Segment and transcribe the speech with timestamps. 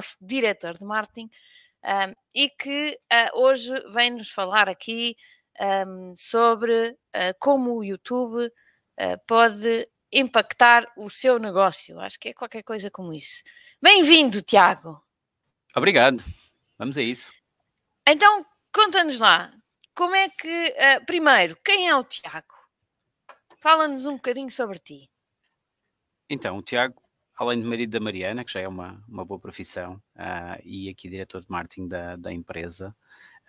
[0.00, 1.30] nosso diretor de marketing
[1.84, 5.14] um, e que uh, hoje vem nos falar aqui
[5.86, 12.00] um, sobre uh, como o YouTube uh, pode impactar o seu negócio.
[12.00, 13.42] Acho que é qualquer coisa como isso.
[13.80, 15.00] Bem-vindo, Tiago.
[15.76, 16.24] Obrigado.
[16.78, 17.30] Vamos a isso.
[18.06, 19.52] Então, conta-nos lá,
[19.94, 20.74] como é que,
[21.06, 22.54] primeiro, quem é o Tiago?
[23.58, 25.08] Fala-nos um bocadinho sobre ti.
[26.28, 27.00] Então, o Tiago
[27.40, 31.08] além de marido da Mariana, que já é uma, uma boa profissão, uh, e aqui
[31.08, 32.94] diretor de marketing da, da empresa.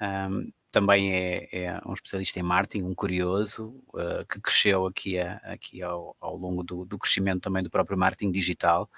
[0.01, 5.35] Um, também é, é, um especialista em marketing, um curioso, uh, que cresceu aqui, a,
[5.43, 8.89] aqui ao, ao longo do, do, crescimento também do próprio marketing digital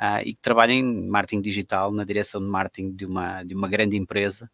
[0.00, 3.66] uh, e que trabalha em marketing digital na direção de marketing de uma, de uma
[3.66, 4.48] grande empresa,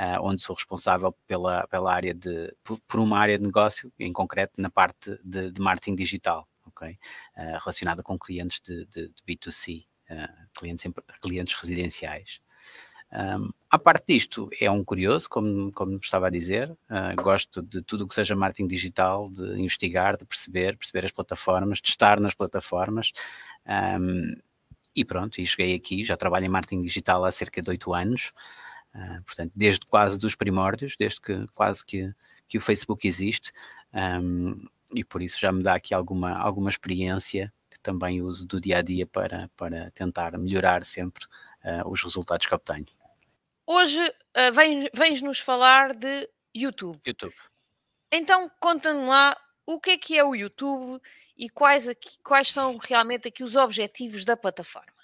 [0.00, 4.10] uh, onde sou responsável pela, pela área de, por, por, uma área de negócio, em
[4.10, 6.90] concreto na parte de, de marketing digital ok?
[7.36, 12.40] Uh, relacionada com clientes de, de, de B2C, uh, eh, clientes, clientes residenciais.
[13.12, 17.80] Um, a parte disto, é um curioso, como, como estava a dizer, uh, gosto de
[17.80, 22.20] tudo o que seja marketing digital, de investigar, de perceber, perceber as plataformas, de estar
[22.20, 23.12] nas plataformas.
[23.66, 24.34] Um,
[24.94, 28.32] e pronto, e cheguei aqui, já trabalho em marketing digital há cerca de oito anos,
[28.94, 32.12] uh, portanto, desde quase dos primórdios, desde que quase que,
[32.48, 33.52] que o Facebook existe.
[33.94, 34.66] Um,
[34.96, 38.78] e por isso já me dá aqui alguma, alguma experiência que também uso do dia
[38.78, 41.26] a dia para, para tentar melhorar sempre
[41.62, 42.86] uh, os resultados que obtenho.
[43.66, 46.98] Hoje uh, vens, vens nos falar de YouTube.
[47.06, 47.34] YouTube.
[48.10, 49.36] Então conta-me lá
[49.66, 50.98] o que é que é o YouTube
[51.36, 54.95] e quais, aqui, quais são realmente aqui os objetivos da plataforma.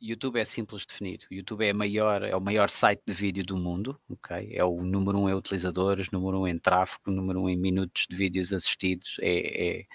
[0.00, 1.20] YouTube é simples de definir.
[1.30, 4.50] O YouTube é, maior, é o maior site de vídeo do mundo, ok?
[4.52, 8.16] É o número um em utilizadores, número um em tráfego, número um em minutos de
[8.16, 9.16] vídeos assistidos.
[9.20, 9.86] É, é,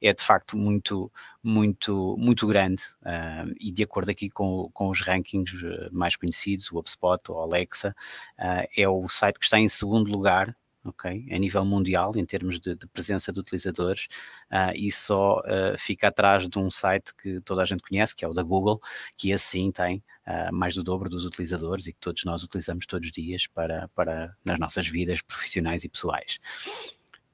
[0.00, 2.82] é de facto muito, muito, muito grande.
[3.02, 7.38] Uh, e de acordo aqui com, com os rankings eh, mais conhecidos, o HubSpot, o
[7.38, 7.94] Alexa,
[8.38, 12.74] uh, é o site que está em segundo lugar A nível mundial, em termos de,
[12.74, 14.08] de presença de utilizadores,
[14.50, 18.24] uh, e só uh, fica atrás de um site que toda a gente conhece, que
[18.24, 18.80] é o da Google,
[19.16, 23.06] que assim tem uh, mais do dobro dos utilizadores e que todos nós utilizamos todos
[23.06, 26.38] os dias para, para nas nossas vidas profissionais e pessoais.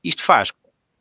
[0.03, 0.53] Isto faz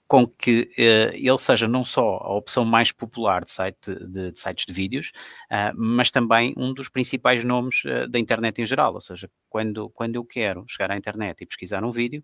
[0.07, 4.39] com que uh, ele seja não só a opção mais popular de, site, de, de
[4.39, 5.11] sites de vídeos,
[5.51, 8.93] uh, mas também um dos principais nomes uh, da internet em geral.
[8.93, 12.23] Ou seja, quando, quando eu quero chegar à internet e pesquisar um vídeo,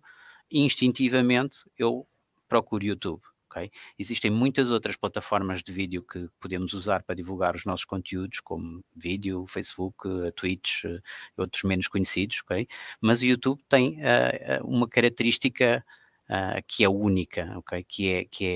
[0.50, 2.06] instintivamente eu
[2.48, 3.22] procuro YouTube.
[3.50, 3.70] Okay?
[3.98, 8.82] Existem muitas outras plataformas de vídeo que podemos usar para divulgar os nossos conteúdos, como
[8.96, 10.84] vídeo, Facebook, Twitch,
[11.36, 12.66] outros menos conhecidos, okay?
[12.98, 13.98] mas o YouTube tem
[14.64, 15.84] uma característica
[16.32, 17.84] uh, que é única, ok?
[17.84, 18.46] Que é que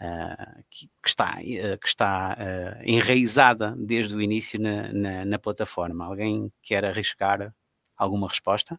[0.00, 2.36] é uh, que, que, está uh, que está
[2.84, 6.04] enraizada desde o início na, na, na plataforma.
[6.04, 7.54] Alguém quer arriscar
[7.96, 8.78] alguma resposta?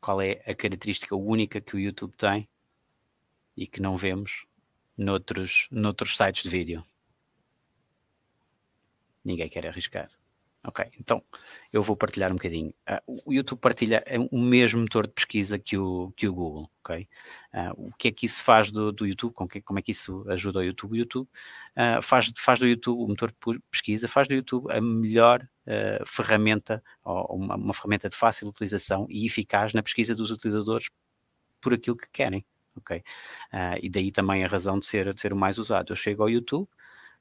[0.00, 2.48] Qual é a característica única que o YouTube tem
[3.56, 4.46] e que não vemos
[4.96, 6.84] noutros, noutros sites de vídeo?
[9.24, 10.17] Ninguém quer arriscar.
[10.66, 11.22] Ok, então
[11.72, 12.74] eu vou partilhar um bocadinho.
[12.88, 16.68] Uh, o YouTube partilha é o mesmo motor de pesquisa que o, que o Google,
[16.82, 17.08] ok?
[17.54, 19.32] Uh, o que é que isso faz do, do YouTube?
[19.32, 20.92] Com que, como é que isso ajuda o YouTube?
[20.92, 21.28] O YouTube
[21.76, 25.46] uh, faz, faz do YouTube, o motor de pesquisa, faz do YouTube a melhor
[26.06, 30.88] ferramenta, ou uma, uma, ferramenta de fácil utilização e eficaz na pesquisa dos utilizadores
[31.60, 32.42] por aquilo que querem,
[32.74, 33.02] ok?
[33.82, 35.92] e daí também a razão de ser, de ser o mais usado.
[35.92, 36.66] Eu chego ao YouTube,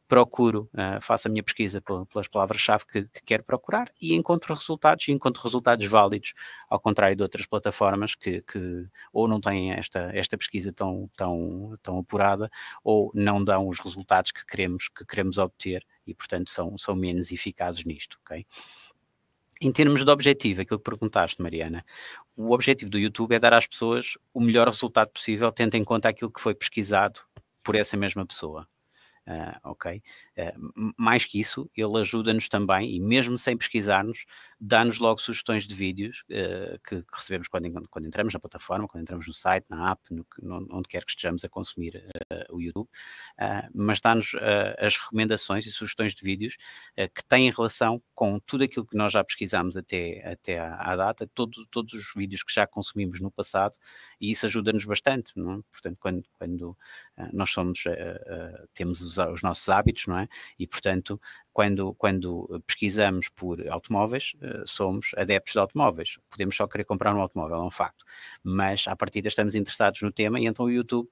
[0.08, 5.08] procuro, uh, faço a minha pesquisa pelas palavras-chave que, que, quero procurar e encontro resultados,
[5.08, 6.34] e encontro resultados válidos,
[6.70, 11.78] ao contrário de outras plataformas que, que ou não têm esta, esta pesquisa tão, tão,
[11.84, 12.50] tão apurada,
[12.84, 17.32] ou não dão os resultados que queremos, que queremos obter e, portanto, são, são menos
[17.32, 18.46] eficazes nisto, ok?
[19.60, 21.84] Em termos de objetivo, aquilo que perguntaste, Mariana,
[22.36, 26.08] o objetivo do YouTube é dar às pessoas o melhor resultado possível, tendo em conta
[26.08, 27.22] aquilo que foi pesquisado
[27.64, 28.68] por essa mesma pessoa.
[29.28, 30.02] Uh, ok?
[30.38, 34.26] Uh, mais que isso, ele ajuda-nos também, e mesmo sem pesquisarmos,
[34.60, 39.04] dá-nos logo sugestões de vídeos uh, que, que, recebemos quando, quando, entramos na plataforma, quando
[39.04, 42.04] entramos no site, na app, no, no, onde quer que estejamos a consumir
[42.50, 42.90] o YouTube,
[43.74, 44.32] mas dá-nos
[44.78, 46.58] as recomendações e sugestões de vídeos
[47.14, 51.30] que têm relação com tudo aquilo que nós já pesquisamos até, até à, à data,
[51.34, 53.78] todo, todos os vídeos que já consumimos no passado,
[54.20, 55.60] e isso ajuda-nos bastante, não é?
[55.72, 56.78] Portanto, quando, quando
[57.34, 57.84] nós somos,
[58.74, 60.28] temos os os nossos hábitos, não é?
[60.58, 61.22] E, portanto,
[61.58, 66.20] quando, quando pesquisamos por automóveis, eh, somos adeptos de automóveis.
[66.30, 68.06] Podemos só querer comprar um automóvel, é um facto.
[68.44, 71.10] Mas, à partida, estamos interessados no tema e então o YouTube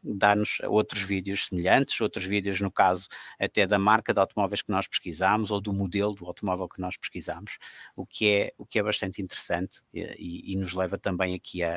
[0.00, 3.08] dar-nos outros vídeos semelhantes, outros vídeos, no caso,
[3.40, 6.96] até da marca de automóveis que nós pesquisamos ou do modelo do automóvel que nós
[6.96, 7.58] pesquisamos,
[7.96, 11.74] o que é, o que é bastante interessante e, e nos leva também aqui a,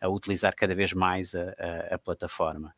[0.00, 1.42] a, a utilizar cada vez mais a,
[1.90, 2.72] a plataforma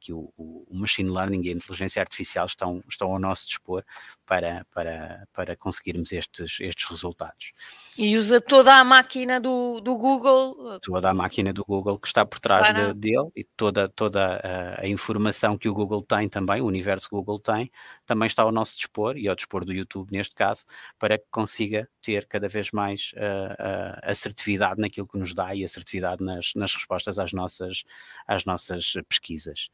[0.00, 3.84] que o, o, machine learning e a inteligência artificial estão, estão ao nosso dispor
[4.26, 7.50] para, para, para conseguirmos estes, estes resultados.
[7.98, 10.52] E usa toda a máquina do, do Google.
[10.76, 14.36] Uh, toda a máquina do Google que está por trás de, dele e toda, toda
[14.36, 17.68] a, a, informação que o Google tem também, o universo Google tem,
[18.06, 20.64] também está ao nosso dispor e ao dispor do YouTube neste caso,
[20.96, 25.64] para que consiga ter cada vez mais uh, uh, assertividade naquilo que nos dá e
[25.64, 27.82] assertividade nas, nas respostas às nossas,
[28.28, 29.70] às nossas pesquisas.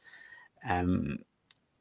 [0.64, 1.18] Um,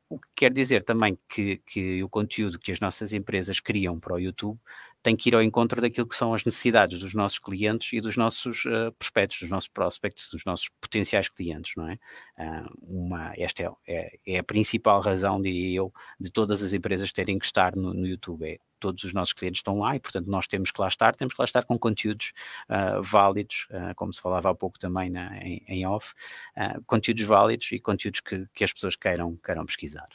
[0.10, 4.14] o que quer dizer também que, que o conteúdo que as nossas empresas criam para
[4.14, 4.60] o YouTube
[5.04, 8.16] tem que ir ao encontro daquilo que são as necessidades dos nossos clientes e dos
[8.16, 12.00] nossos uh, prospectos, dos nossos prospects, dos nossos potenciais clientes, não é?
[12.38, 17.12] Uh, uma, esta é, é, é, a principal razão, diria eu, de todas as empresas
[17.12, 18.48] terem que estar no, no YouTube.
[18.48, 21.34] É, todos os nossos clientes estão lá e, portanto, nós temos que lá estar, temos
[21.34, 22.34] que lá estar com conteúdos
[22.70, 26.14] uh, válidos, uh, como se falava há pouco também na, em, em off,
[26.58, 30.08] uh, conteúdos válidos e conteúdos que, que as pessoas queiram, queiram pesquisar.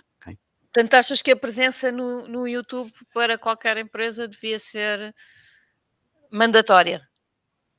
[0.73, 5.15] Portanto, achas que a presença no, no YouTube para qualquer empresa devia ser
[6.31, 7.09] mandatória?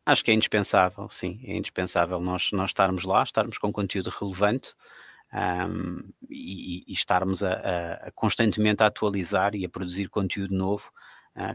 [0.06, 4.74] Acho que é indispensável, sim, é indispensável nós, nós estarmos lá, estarmos com conteúdo relevante,
[5.32, 10.92] um, e, e, estarmos a, a, constantemente a atualizar e a produzir conteúdo novo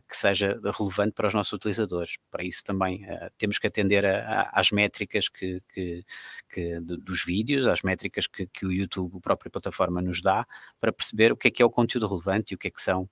[0.09, 2.17] que seja relevante para os nossos utilizadores.
[2.31, 6.05] Para isso também uh, temos que atender a, a, às métricas que, que,
[6.49, 10.47] que dos vídeos, às métricas que, que, o YouTube, a própria plataforma, nos dá
[10.81, 12.83] para perceber o que é que é o conteúdo relevante e o que é que
[12.83, 13.03] são,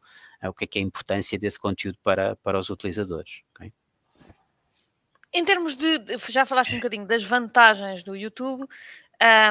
[0.42, 3.42] uh, o que é que é a importância desse conteúdo para, para os utilizadores.
[3.54, 3.72] Okay?
[5.34, 5.98] Em termos de,
[6.30, 8.66] já falaste um bocadinho das vantagens do YouTube,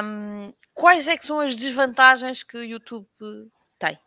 [0.04, 3.06] um, quais é que são as desvantagens que o YouTube
[3.78, 3.98] tem?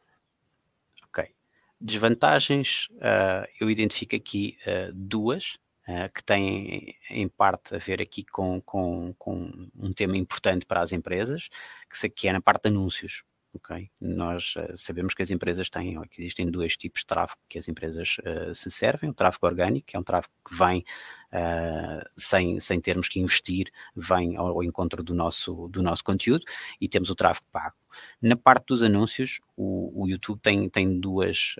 [1.79, 5.57] Desvantagens, uh, eu identifico aqui uh, duas.
[5.87, 10.81] Uh, que têm em parte a ver aqui com, com, com um tema importante para
[10.81, 11.47] as empresas,
[11.87, 13.23] que, que é na parte de anúncios.
[13.55, 13.89] Okay?
[14.01, 17.67] Nós uh, sabemos que as empresas têm, que existem dois tipos de tráfego que as
[17.67, 20.83] empresas uh, se servem, o tráfego orgânico, que é um tráfego que vem
[21.31, 26.43] uh, sem, sem termos que investir, vem ao, ao, encontro do nosso, do nosso conteúdo,
[26.81, 27.75] e temos o tráfego pago.
[28.21, 31.55] Na parte dos anúncios, o, o YouTube tem, tem duas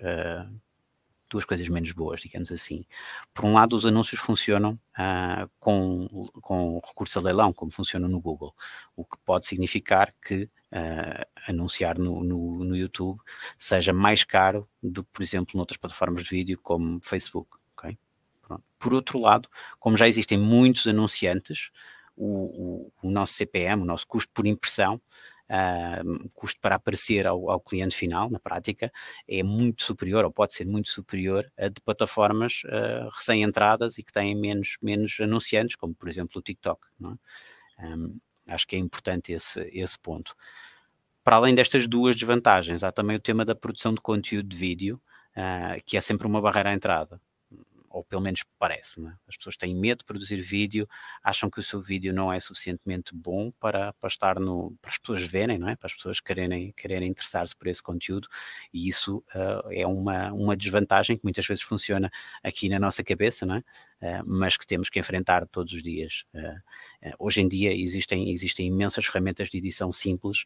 [1.28, 2.84] duas coisas menos boas, digamos assim.
[3.34, 4.78] Por um lado, os anúncios funcionam
[5.58, 6.06] com,
[6.40, 8.54] com recurso a leilão, como funciona no Google,
[8.94, 13.20] o que pode significar que uh, anunciar no, no, no, YouTube
[13.58, 17.56] seja mais caro do que, por exemplo, noutras plataformas de vídeo como Facebook.
[17.72, 17.98] Okay?
[18.78, 19.48] Por outro lado,
[19.78, 21.70] como já existem muitos anunciantes,
[22.16, 25.00] o, o, o nosso CPM, o nosso custo por impressão,
[25.50, 28.90] uh, custo para aparecer ao, ao, cliente final, na prática,
[29.28, 34.12] é muito superior, ou pode ser muito superior, a de plataformas uh, recém-entradas e que
[34.12, 36.80] têm menos, menos anunciantes, como por exemplo o TikTok.
[37.78, 37.86] É?
[37.86, 40.34] Um, acho que é importante esse, esse ponto.
[41.24, 45.00] Para além destas duas desvantagens, há também o tema da produção de conteúdo de vídeo,
[45.36, 47.20] uh, que é sempre uma barreira à entrada
[47.96, 49.00] ou pelo menos parece.
[49.26, 50.86] As pessoas têm medo de produzir vídeo,
[51.22, 54.98] acham que o seu vídeo não é suficientemente bom para, para estar no, para as
[54.98, 55.76] pessoas verem, não é?
[55.76, 58.28] Para as pessoas quererem, quererem interessar-se por esse conteúdo,
[58.70, 62.10] e isso uh, é uma, uma desvantagem que muitas vezes funciona
[62.44, 63.58] aqui na nossa cabeça, não é?
[64.02, 66.26] Uh, mas que temos que enfrentar todos os dias.
[66.34, 70.44] Uh, hoje em dia existem, existem imensas ferramentas de edição simples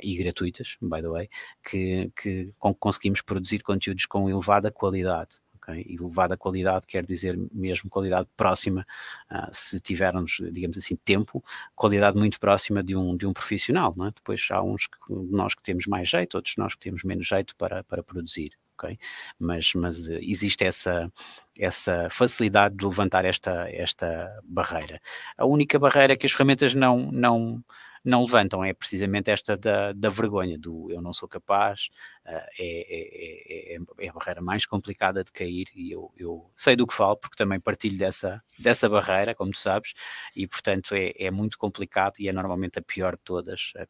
[0.00, 1.28] e gratuitas, by the way,
[1.68, 5.40] que, que conseguimos produzir conteúdos com elevada qualidade
[5.74, 8.86] E elevada qualidade quer dizer mesmo qualidade próxima,
[9.30, 11.42] uh, se tivermos, digamos assim, tempo,
[11.74, 14.10] qualidade muito próxima de um, de um profissional, é?
[14.14, 17.56] Depois há uns que, nós que temos mais jeito, outros nós que temos menos jeito
[17.56, 18.52] para, para produzir.
[18.78, 18.98] Okay?
[19.38, 21.10] Mas, mas existe essa,
[21.58, 25.00] essa facilidade de levantar esta, esta barreira.
[25.36, 27.64] A única barreira que as ferramentas não, não,
[28.06, 31.88] não levantam é precisamente esta da, da vergonha, do eu não sou capaz,
[32.24, 36.86] uh, é, é, é, a barreira mais complicada de cair e eu, eu, sei do
[36.86, 39.92] que falo porque também partilho dessa, dessa barreira, como tu sabes,
[40.36, 43.82] e portanto é, é muito complicado e é normalmente a pior de todas, a,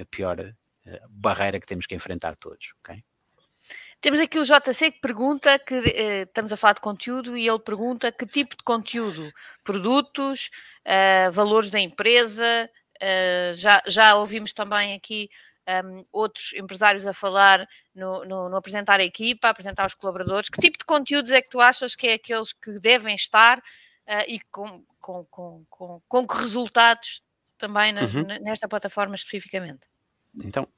[0.00, 3.04] a pior uh, barreira que temos que enfrentar todos, ok?
[4.00, 7.58] Temos aqui o JC que pergunta que eh, estamos a falar de conteúdo e ele
[7.58, 9.32] pergunta que tipo de conteúdo,
[9.64, 10.50] produtos,
[10.86, 12.70] uh, valores da empresa,
[13.02, 15.28] Uh, já, já ouvimos também aqui
[15.84, 20.48] um, outros empresários a falar no, no, no, apresentar a equipa, apresentar os colaboradores.
[20.48, 24.24] Que tipo de conteúdos é que tu achas que é aqueles que devem estar uh,
[24.28, 27.20] e com, com, com, com, com que resultados
[27.58, 28.24] também nas, uhum.
[28.40, 29.88] nesta plataforma especificamente.
[30.34, 30.68] Então,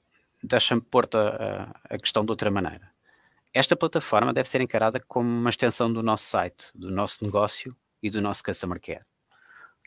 [0.42, 2.90] deixa-me pôr-te a, a questão de outra maneira.
[3.52, 8.10] Esta plataforma deve ser encarada como uma extensão do nosso site, do nosso negócio e
[8.10, 9.04] do nosso customer care.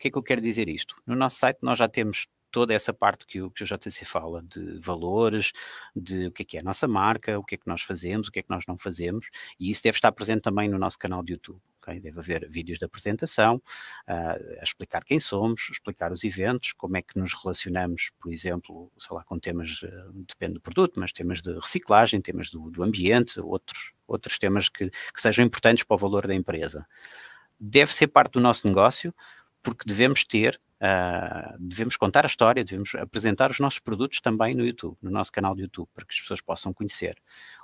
[0.02, 0.96] Que é que eu quero dizer isto?
[1.06, 4.42] No nosso site nós já temos toda essa parte que o, que o JTC fala,
[4.42, 5.52] de valores,
[5.96, 8.28] de o que é que é a nossa marca, o que é que nós fazemos,
[8.28, 9.30] o que é que nós não fazemos,
[9.60, 11.62] e isso deve estar presente também no nosso canal de YouTube.
[11.78, 12.00] Okay?
[12.00, 17.02] Deve haver vídeos de apresentação, uh, a explicar quem somos, explicar os eventos, como é
[17.04, 21.42] que nos relacionamos, por exemplo, sei lá, com temas, uh, depende do produto, mas temas
[21.44, 25.98] de reciclagem, temas do, do ambiente, outros, outros temas que, que sejam importantes para o
[25.98, 26.88] valor da empresa.
[27.64, 29.14] Deve ser parte do nosso negócio,
[29.62, 34.66] porque devemos ter Uh, devemos contar a história, devemos apresentar os nossos produtos também no
[34.66, 37.22] YouTube, no nosso canal de YouTube, para que as pessoas possam conhecer.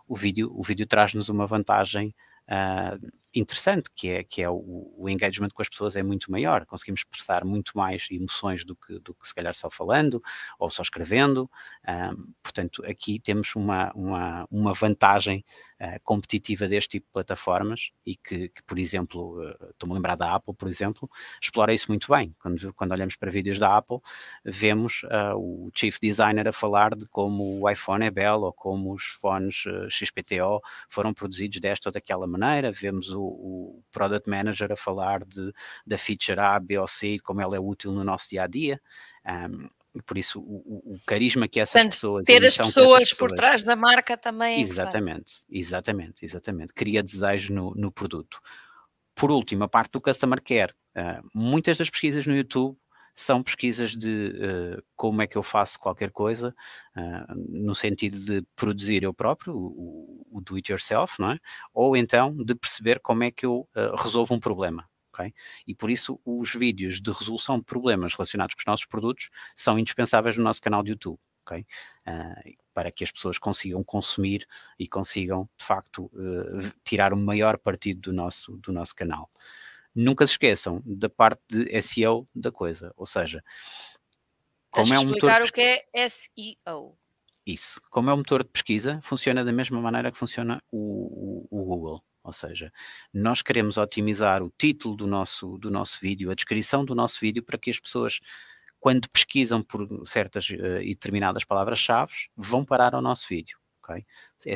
[0.08, 2.14] O vídeo, o vídeo traz-nos uma vantagem
[2.48, 3.08] uh,
[3.40, 7.02] interessante, que é, que é o, o, engagement com as pessoas é muito maior, conseguimos
[7.02, 10.22] expressar muito mais emoções do que, do que se calhar só falando
[10.60, 11.50] ou só escrevendo,
[11.88, 15.44] uh, portanto aqui temos uma, uma, uma vantagem
[15.82, 19.42] uh, competitiva deste tipo de plataformas e que, que por exemplo,
[19.72, 21.10] estou-me a lembrar da Apple, por exemplo,
[21.42, 24.00] explora isso muito bem, quando, quando olhamos para vídeos da Apple,
[24.44, 25.04] vemos
[25.36, 29.64] o Chief Designer a falar de como o iPhone é belo ou como os fones
[29.90, 35.52] XPTO foram produzidos desta ou daquela maneira, vemos o, o Product Manager a falar de,
[35.86, 38.82] da feature A, B ou C, como ela é útil no nosso dia a dia.
[39.26, 43.14] Um, e por isso o, o, carisma que essas Portanto, pessoas ter as pessoas, pessoas
[43.14, 48.40] por trás da marca também é exatamente, exatamente, exatamente, cria desejo no, no produto.
[49.16, 52.78] Por último, a parte do customer care, uh, muitas das pesquisas no YouTube
[53.18, 56.56] são pesquisas de uh, como é que eu faço qualquer coisa,
[56.96, 61.40] uh, no sentido de produzir eu próprio, o, o, do it yourself, não é?
[61.74, 64.88] Ou então de perceber como é que eu uh, resolvo um problema.
[65.12, 65.34] Okay?
[65.66, 69.80] E por isso os vídeos de resolução de problemas relacionados com os nossos produtos são
[69.80, 71.20] indispensáveis no nosso canal de YouTube.
[71.42, 71.66] Okay?
[72.74, 74.46] para que as pessoas consigam consumir
[74.78, 76.12] e consigam, de facto,
[76.84, 79.32] tirar o maior partido do nosso, do nosso canal
[79.98, 83.44] nunca se esqueçam da parte de SEO da coisa, ou seja,
[84.70, 86.96] como é um motor o que é SEO.
[87.44, 91.62] Isso, como é um motor de pesquisa, funciona da mesma maneira que funciona o, o,
[91.62, 92.04] o Google.
[92.24, 92.72] Ou seja,
[93.14, 97.42] nós queremos otimizar o título do nosso, do nosso vídeo, a descrição do nosso vídeo,
[97.42, 98.20] para que as pessoas,
[98.80, 104.06] quando pesquisam por certas uh, e determinadas palavras-chave, vão parar ao nosso vídeo ok?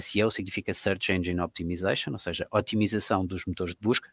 [0.02, 4.10] SEO significa Search Engine Optimization, ou seja, otimização dos motores de busca,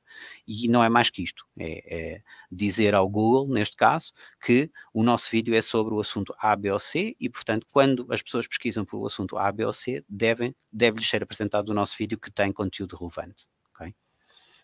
[0.47, 5.03] e não é mais que isto, é, é dizer ao Google, neste caso, que o
[5.03, 8.47] nosso vídeo é sobre o assunto A, B ou C, e portanto, quando as pessoas
[8.47, 12.19] pesquisam por o assunto A, B ou C, devem, deve-lhes ser apresentado o nosso vídeo
[12.19, 13.49] que tem conteúdo relevante?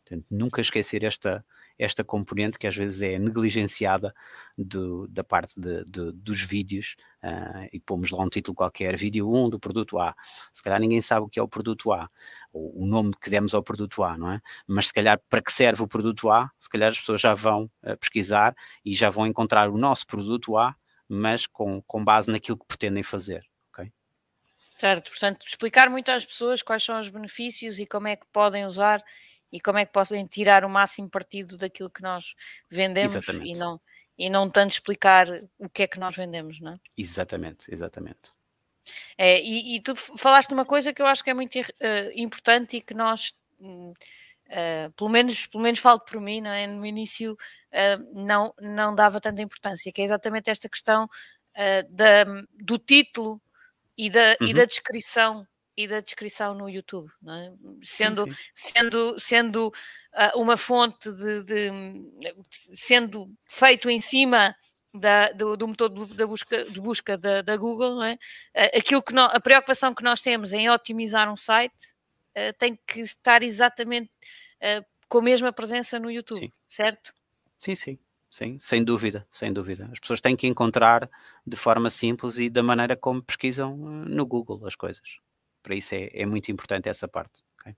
[0.05, 1.45] Portanto, nunca esquecer esta,
[1.79, 4.15] esta componente que às vezes é negligenciada
[4.57, 9.33] do, da parte de, de, dos vídeos uh, e pomos lá um título qualquer, vídeo
[9.33, 10.15] 1 do produto A.
[10.53, 12.11] Se calhar ninguém sabe o que é o produto A,
[12.53, 14.41] ou o nome que demos ao produto A, não é?
[14.67, 17.71] Mas se calhar para que serve o produto A, se calhar as pessoas já vão
[17.83, 20.77] uh, pesquisar e já vão encontrar o nosso produto A,
[21.09, 23.43] mas com, com base naquilo que pretendem fazer.
[24.75, 28.67] Certo, portanto, explicar muito às pessoas quais são os benefícios e como é que podem
[28.67, 29.03] usar
[29.55, 32.35] e como é que podem tirar o máximo partido daquilo que nós
[32.69, 33.81] vendemos e não,
[34.19, 36.81] e não tanto explicar o que é que nós vendemos, não é?
[36.97, 38.33] Exatamente, exatamente.
[39.17, 41.65] É, e, e, tu falaste uma coisa que eu acho que é muito uh,
[42.17, 43.95] importante e que nós, uh,
[44.97, 46.67] pelo, menos, pelo menos falo por mim, não é?
[46.67, 51.09] no início uh, não, não dava tanta importância, que é exatamente esta questão
[51.89, 53.41] da, do título
[53.97, 54.49] e da, uhum.
[54.49, 55.47] e da descrição
[55.77, 57.53] e da descrição no YouTube, é?
[57.83, 58.73] sendo, sim, sim.
[58.75, 61.71] sendo, sendo uh, uma fonte de, de,
[62.51, 64.55] sendo feito em cima
[64.93, 68.15] da, do, do motor da busca, de busca da, da Google, é?
[68.15, 71.93] uh, aquilo que a preocupação que nós temos em otimizar um site
[72.37, 74.11] uh, tem que estar exatamente
[75.09, 76.53] com a mesma presença no YouTube, sim.
[76.67, 77.13] certo?
[77.59, 77.99] Sim, sim.
[78.31, 79.89] Sim, sem dúvida, sem dúvida.
[79.93, 81.09] As pessoas têm que encontrar
[81.47, 85.21] de forma simples e da maneira como pesquisam no Google as coisas
[85.65, 87.43] para isso é, é muito importante essa parte.
[87.61, 87.75] Okay?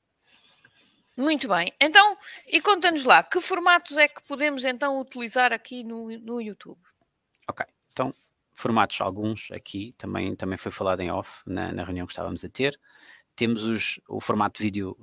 [1.16, 1.72] Muito bem.
[1.80, 6.80] Então, e conta-nos lá, que formatos é que podemos então utilizar aqui no, no YouTube?
[7.48, 8.12] Ok, então,
[8.52, 12.48] formatos alguns aqui, também, também foi falado em off na, na reunião que estávamos a
[12.48, 12.78] ter.
[13.36, 14.96] Temos os, o formato vídeo,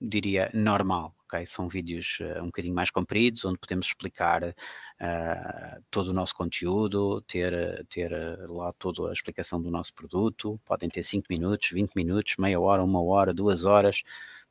[0.00, 1.46] diria, normal, ok?
[1.46, 7.20] São vídeos uh, um bocadinho mais compridos, onde podemos explicar uh, todo o nosso conteúdo,
[7.22, 10.60] ter, ter uh, lá toda a explicação do nosso produto.
[10.64, 14.02] Podem ter 5 minutos, 20 minutos, meia hora, uma hora, duas horas.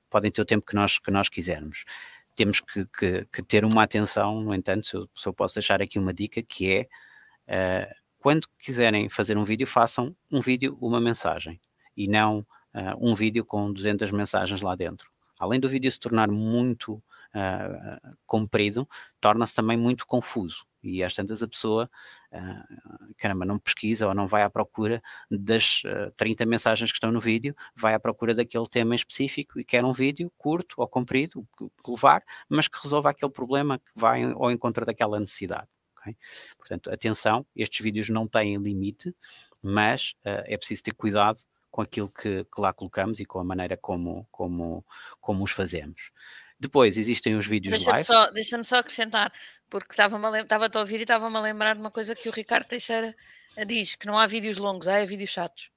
[0.09, 1.83] Podem ter o tempo que nós, que nós quisermos.
[2.35, 5.81] Temos que, que, que ter uma atenção, no entanto, se eu, se eu, posso deixar
[5.81, 6.87] aqui uma dica, que é
[8.19, 11.59] quando quiserem fazer um vídeo, façam um vídeo, uma mensagem,
[11.95, 15.09] e não uh, um vídeo com 200 mensagens lá dentro.
[15.39, 18.87] Além do vídeo se tornar muito uh, comprido,
[19.21, 20.65] torna-se também muito confuso.
[20.83, 21.89] E às tantas a pessoa,
[22.31, 27.11] uh, caramba, não pesquisa ou não vai à procura das uh, 30 mensagens que estão
[27.11, 31.47] no vídeo, vai à procura daquele tema específico e quer um vídeo curto ou comprido,
[31.57, 35.67] que levar, mas que resolva aquele problema que vai ao encontro daquela necessidade.
[35.99, 36.15] Okay?
[36.57, 39.15] Portanto, atenção, estes vídeos não têm limite,
[39.61, 41.39] mas uh, é preciso ter cuidado
[41.71, 44.85] com aquilo que, que, lá colocamos e com a maneira como, como,
[45.19, 46.11] como os fazemos.
[46.59, 48.05] Depois existem os vídeos deixa live.
[48.05, 49.31] Só, Deixa-me só acrescentar,
[49.69, 52.67] porque estava-me estava a ouvir e estava-me a lembrar de uma coisa que o Ricardo
[52.67, 53.15] Teixeira
[53.65, 55.71] diz, que não há vídeos longos, há é vídeos chatos.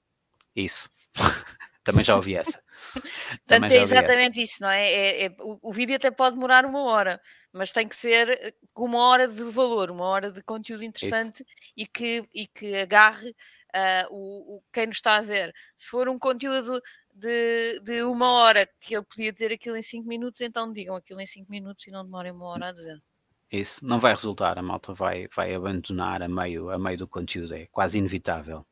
[0.54, 0.90] Isso.
[1.84, 2.62] Também já ouvi essa.
[3.46, 4.52] Portanto, é exatamente essa.
[4.52, 4.90] isso, não é?
[4.90, 7.20] é, é o, o, vídeo até pode demorar uma hora,
[7.52, 11.44] mas tem que ser eh, com uma hora de valor, uma hora de conteúdo interessante
[11.76, 13.34] e que, e que agarre
[13.74, 15.54] uh, o, o, quem nos está a ver.
[15.76, 16.80] Se for um conteúdo
[17.14, 21.20] de, de uma hora que eu podia dizer aquilo em cinco minutos, então digam aquilo
[21.20, 23.02] em cinco minutos e não demorem uma hora a dizer.
[23.50, 27.54] Isso, não vai resultar, a malta vai, vai abandonar a meio, a meio do conteúdo,
[27.54, 28.66] é quase inevitável.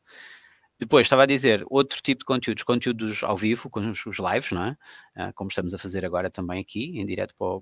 [0.78, 4.64] Depois, estava a dizer, outro tipo de conteúdos, conteúdos ao vivo, com os lives, não
[4.64, 4.76] é?
[5.20, 7.60] Uh, como estamos a fazer agora também aqui, em direto para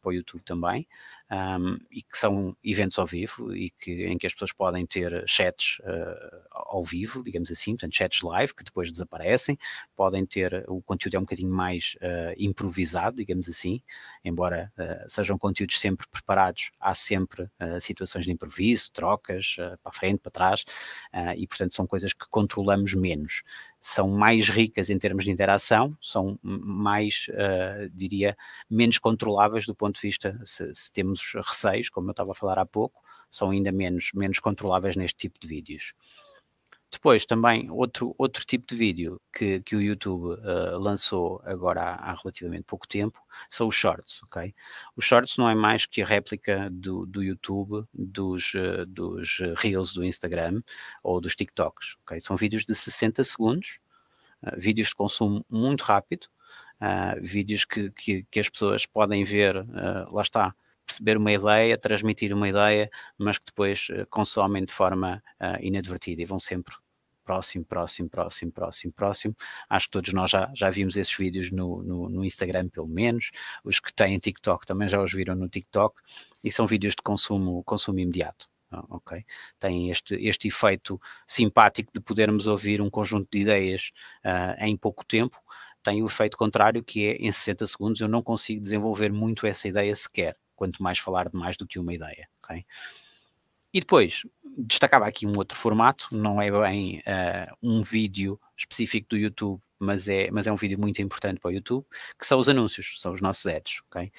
[0.00, 0.86] para o YouTube também,
[1.30, 5.24] um, e que são eventos ao vivo e que, em que as pessoas podem ter
[5.26, 9.58] chats uh, ao vivo, digamos assim, portanto, chats live, que depois desaparecem,
[9.94, 13.80] podem ter, o conteúdo é um bocadinho mais uh, improvisado, digamos assim,
[14.24, 14.72] embora
[15.08, 17.48] sejam conteúdos sempre preparados, há sempre
[17.80, 20.64] situações de improviso, trocas, para frente, para trás,
[21.36, 23.42] e portanto são coisas que controlam controlamos menos.
[23.80, 28.36] São mais ricas em termos de interação, são mais, uh, diria,
[28.68, 32.58] menos controláveis do ponto de vista, se, se, temos receios, como eu estava a falar
[32.58, 35.94] há pouco, são ainda menos, menos controláveis neste tipo de vídeos.
[36.90, 42.10] Depois também outro, outro tipo de vídeo que, que o YouTube uh, lançou agora há,
[42.10, 43.20] há, relativamente pouco tempo
[43.50, 44.54] são os shorts, ok?
[44.94, 49.92] Os shorts não é mais que a réplica do, do YouTube dos, uh, dos Reels
[49.92, 50.62] do Instagram
[51.02, 52.20] ou dos TikToks, ok?
[52.20, 53.80] São vídeos de 60 segundos,
[54.44, 56.28] uh, vídeos de consumo muito rápido,
[57.22, 59.66] vídeos que, que, que, as pessoas podem ver,
[60.10, 60.54] lá está,
[60.86, 66.22] perceber uma ideia, transmitir uma ideia, mas que depois uh, consomem de forma uh, inadvertida
[66.22, 66.74] e vão sempre
[67.26, 69.36] próximo, próximo, próximo, próximo, próximo.
[69.68, 73.32] Acho que todos nós já, já vimos esses vídeos no, no, no, Instagram, pelo menos.
[73.64, 76.00] Os que têm TikTok também já os viram no TikTok
[76.42, 78.48] e são vídeos de consumo, consumo imediato.
[78.70, 79.24] Ah, ok?
[79.58, 83.90] Tem este, este efeito simpático de podermos ouvir um conjunto de ideias
[84.24, 85.36] uh, em pouco tempo.
[85.82, 89.68] Tem o efeito contrário, que é em 60 segundos eu não consigo desenvolver muito essa
[89.68, 92.28] ideia sequer quanto mais falar de mais do que uma ideia.
[92.42, 92.64] Okay?
[93.72, 94.22] E depois,
[94.56, 100.08] destacava aqui um outro formato, não é bem uh, um vídeo específico do YouTube, mas
[100.08, 101.84] é, mas é um vídeo muito importante para o YouTube,
[102.18, 104.10] que são os anúncios, são os nossos ads, ok?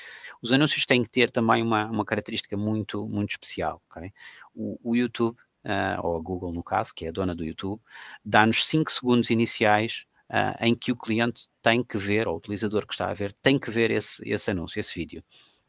[0.42, 4.12] Os anúncios têm que ter também uma, uma característica muito, muito especial, ok?
[4.54, 7.82] O, o YouTube, uh, ou a Google no caso, que é a dona do YouTube,
[8.24, 12.86] dá-nos 5 segundos iniciais uh, em que o cliente tem que ver, ou o utilizador
[12.86, 15.24] que está a ver, tem que ver esse, esse anúncio, esse vídeo.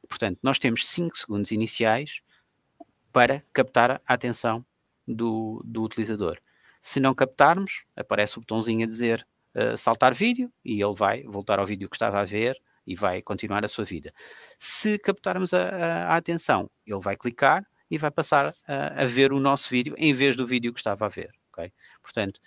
[0.09, 2.21] Portanto, nós temos 5 segundos iniciais
[3.13, 4.65] para captar a atenção
[5.07, 6.39] do, do utilizador.
[6.81, 11.59] Se não captarmos, aparece o botãozinho a dizer uh, saltar vídeo e ele vai voltar
[11.59, 14.13] ao vídeo que estava a ver e vai continuar a sua vida.
[14.59, 19.33] Se captarmos a, a, a atenção, ele vai clicar e vai passar a, a, ver
[19.33, 21.31] o nosso vídeo em vez do vídeo que estava a ver.
[21.53, 21.73] Okay?
[22.03, 22.41] Portanto,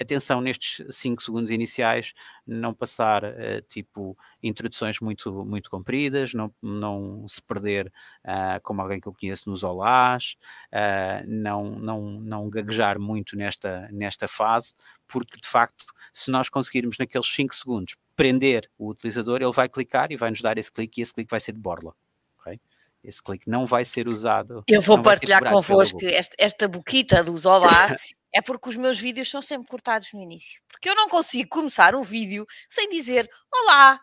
[0.00, 2.12] atenção nestes 5 segundos iniciais,
[2.46, 7.92] não passar uh, tipo introduções muito, muito compridas, não, não se perder
[8.24, 10.36] uh, como alguém que eu conheço nos olás,
[10.72, 14.74] uh, não, não, não gaguejar muito nesta, nesta fase,
[15.06, 20.10] porque de facto, se nós conseguirmos naqueles 5 segundos prender o utilizador, ele vai clicar
[20.10, 21.94] e vai nos dar esse clique e esse clique vai ser de borla.
[22.40, 22.58] Okay?
[23.04, 24.64] Esse clique não vai ser usado.
[24.66, 27.94] Eu vou partilhar convosco esta, esta boquita dos olá
[28.32, 30.60] é porque os meus vídeos são sempre cortados no início.
[30.68, 34.00] Porque eu não consigo começar um vídeo sem dizer olá,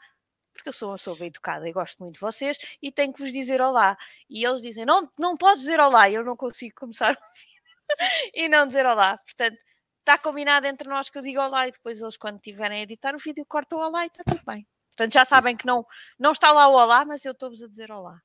[0.54, 3.22] porque eu sou uma pessoa bem educada e gosto muito de vocês e tenho que
[3.22, 3.98] vos dizer olá.
[4.30, 8.32] E eles dizem, não, não podes dizer olá, e eu não consigo começar um vídeo
[8.34, 9.18] e não dizer olá.
[9.18, 9.58] Portanto,
[10.00, 13.16] está combinado entre nós que eu digo olá e depois eles, quando tiverem a editar
[13.16, 14.68] o vídeo, cortam o olá e está tudo bem.
[14.96, 15.86] Portanto, já sabem que não,
[16.20, 18.20] não está lá o olá, mas eu estou-vos a dizer olá.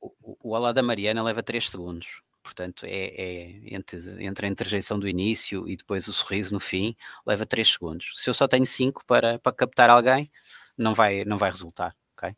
[0.00, 2.23] O, o, o olá da Mariana leva 3 segundos.
[2.44, 6.94] Portanto, é, é, entre, entre a interjeição do início e depois o sorriso no fim,
[7.26, 8.12] leva 3 segundos.
[8.16, 10.30] Se eu só tenho 5 para, para captar alguém,
[10.76, 12.36] não vai, não vai resultar, ok?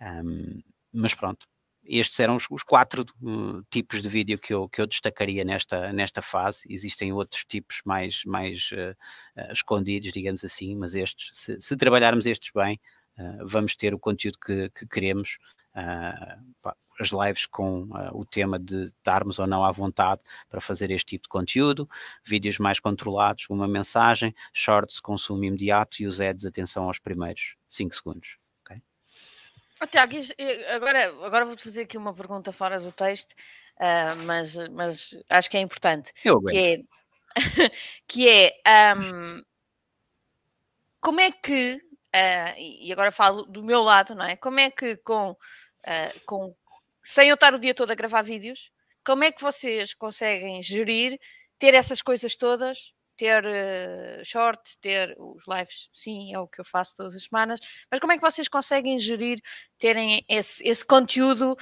[0.00, 1.44] Um, mas pronto,
[1.84, 5.92] estes eram os, os quatro uh, tipos de vídeo que eu, que eu destacaria nesta,
[5.92, 6.64] nesta fase.
[6.70, 12.52] Existem outros tipos mais, mais uh, escondidos, digamos assim, mas estes, se, se trabalharmos estes
[12.54, 12.80] bem,
[13.44, 15.36] vamos ter o conteúdo que, que queremos.
[16.62, 20.90] Pá, as lives com uh, o tema de estarmos ou não à vontade para fazer
[20.90, 21.88] este tipo de conteúdo,
[22.24, 27.94] vídeos mais controlados, uma mensagem, shorts, consumo imediato e os ads, atenção aos primeiros 5
[27.94, 28.42] segundos.
[29.82, 30.14] Oh, Tiago,
[30.68, 35.56] agora, agora vou-te fazer aqui uma pergunta fora do texto, uh, mas, mas acho que
[35.56, 36.12] é importante.
[36.24, 36.78] Eu que é,
[38.06, 39.42] que é um,
[41.00, 41.82] como é que,
[42.14, 44.36] uh, e agora falo do meu lado, não é?
[44.36, 46.54] Como é que com, uh, com
[47.02, 48.70] sem eu estar o dia todo a gravar vídeos,
[49.04, 51.18] como é que vocês conseguem gerir,
[51.58, 56.96] ter essas coisas todas, ter uh, ter os lives, sim, é o que eu faço
[56.96, 57.60] todas as semanas,
[57.90, 59.40] mas como é que vocês conseguem gerir,
[59.78, 61.56] terem esse, esse conteúdo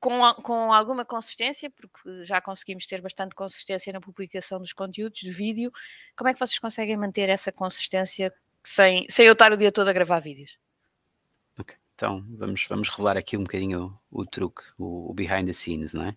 [0.00, 5.30] com, com alguma consistência, porque já conseguimos ter bastante consistência na publicação dos conteúdos de
[5.30, 5.70] vídeo,
[6.16, 8.32] como é que vocês conseguem manter essa consistência
[8.64, 10.58] sem, sem eu estar o dia todo a gravar vídeos?
[12.00, 15.92] Então vamos, vamos revelar aqui um bocadinho o, o truque, o, o, behind the scenes,
[15.92, 16.16] não é?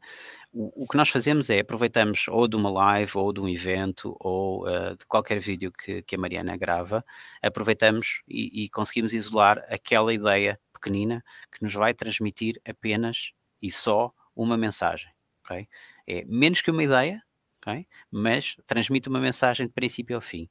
[0.54, 4.16] O, o, que nós fazemos é aproveitamos ou de uma live, ou de um evento,
[4.22, 7.04] ou uh, de qualquer vídeo que, que a Mariana grava,
[7.42, 14.14] aproveitamos e, e conseguimos isolar aquela ideia pequenina que nos vai transmitir apenas e só
[14.34, 15.12] uma mensagem,
[15.44, 15.68] ok?
[16.08, 17.22] É menos que uma ideia,
[17.62, 17.86] ok?
[18.10, 20.48] Mas transmite uma mensagem de princípio ao fim.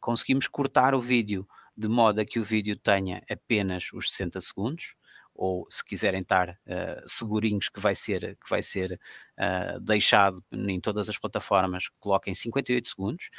[0.00, 1.46] Conseguimos cortar o vídeo
[1.82, 4.94] de modo a que o vídeo tenha apenas os 60 segundos,
[5.34, 9.00] ou se quiserem estar uh, segurinhos que vai ser, que vai ser
[9.38, 13.30] uh, deixado em todas as plataformas, coloquem 58 segundos,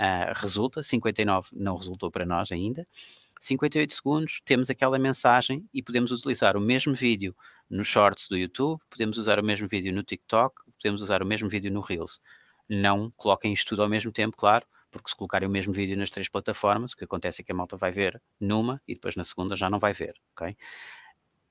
[0.00, 2.86] uh, resulta, 59 não resultou para nós ainda,
[3.40, 7.36] 58 segundos, temos aquela mensagem e podemos utilizar o mesmo vídeo
[7.70, 11.48] nos shorts do YouTube, podemos usar o mesmo vídeo no TikTok, podemos usar o mesmo
[11.48, 12.20] vídeo no Reels.
[12.68, 16.10] Não coloquem isto tudo ao mesmo tempo, claro, porque se colocarem o mesmo vídeo nas
[16.10, 19.24] três plataformas, o que acontece é que a malta vai ver numa e depois na
[19.24, 20.56] segunda já não vai ver, ok?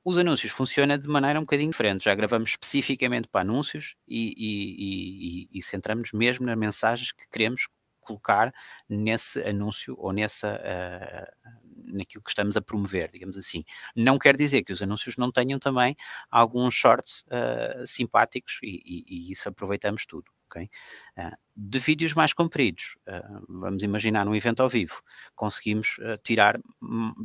[0.04, 2.06] Os anúncios funcionam de maneira um bocadinho diferente.
[2.06, 7.68] Já gravamos especificamente para anúncios e, e, e, e centramos mesmo nas mensagens que queremos
[8.00, 8.52] colocar
[8.90, 11.52] nesse anúncio ou nessa uh,
[11.94, 13.64] naquilo que estamos a promover, digamos assim.
[13.96, 15.96] Não quer dizer que os anúncios não tenham também
[16.30, 20.32] alguns shorts uh, simpáticos e, e, isso aproveitamos tudo.
[20.52, 20.70] Okay?
[21.18, 25.02] Uh, de vídeos mais compridos, uh, vamos imaginar num evento ao vivo,
[25.34, 26.60] conseguimos uh, tirar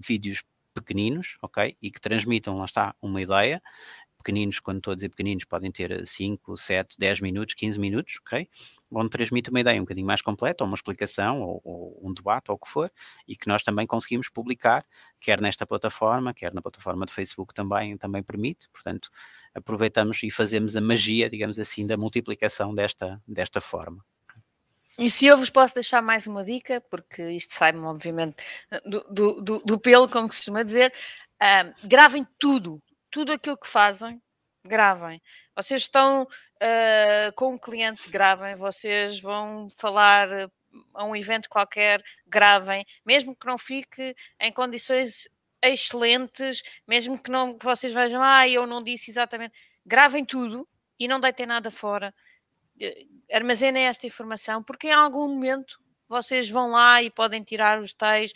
[0.00, 1.76] vídeos pequeninos, ok?
[1.82, 3.62] E que transmitam, lá está, uma ideia,
[4.26, 8.48] pequeninos, quando estou a dizer pequeninos, podem ter 5, 7, 10 minutos, 15 minutos, ok?
[8.90, 12.50] Onde transmite uma ideia um bocadinho mais completa, ou uma explicação, ou, ou, um debate,
[12.50, 12.90] ou o que for,
[13.28, 14.84] e que nós também conseguimos publicar,
[15.20, 19.10] quer nesta plataforma, quer na plataforma de Facebook também, também permite, portanto,
[19.54, 24.04] aproveitamos e fazemos a magia, digamos assim, da multiplicação desta, desta forma.
[24.98, 28.36] E se eu vos posso deixar mais uma dica, porque isto sai-me, obviamente,
[28.84, 30.92] do, do, do, do, pelo, como costuma dizer,
[31.40, 34.20] uh, gravem tudo, tudo aquilo que fazem,
[34.64, 35.22] gravem.
[35.54, 38.54] Vocês estão uh, com um cliente, gravem.
[38.56, 40.28] Vocês vão falar
[40.94, 42.84] a um evento qualquer, gravem.
[43.04, 45.28] Mesmo que não fique em condições
[45.62, 49.54] excelentes, mesmo que não que vocês vejam, ah, eu não disse exatamente.
[49.84, 52.14] Gravem tudo e não deitem nada fora.
[52.80, 57.92] Eh, armazenem esta informação, porque em algum momento vocês vão lá e podem tirar os
[57.92, 58.32] tais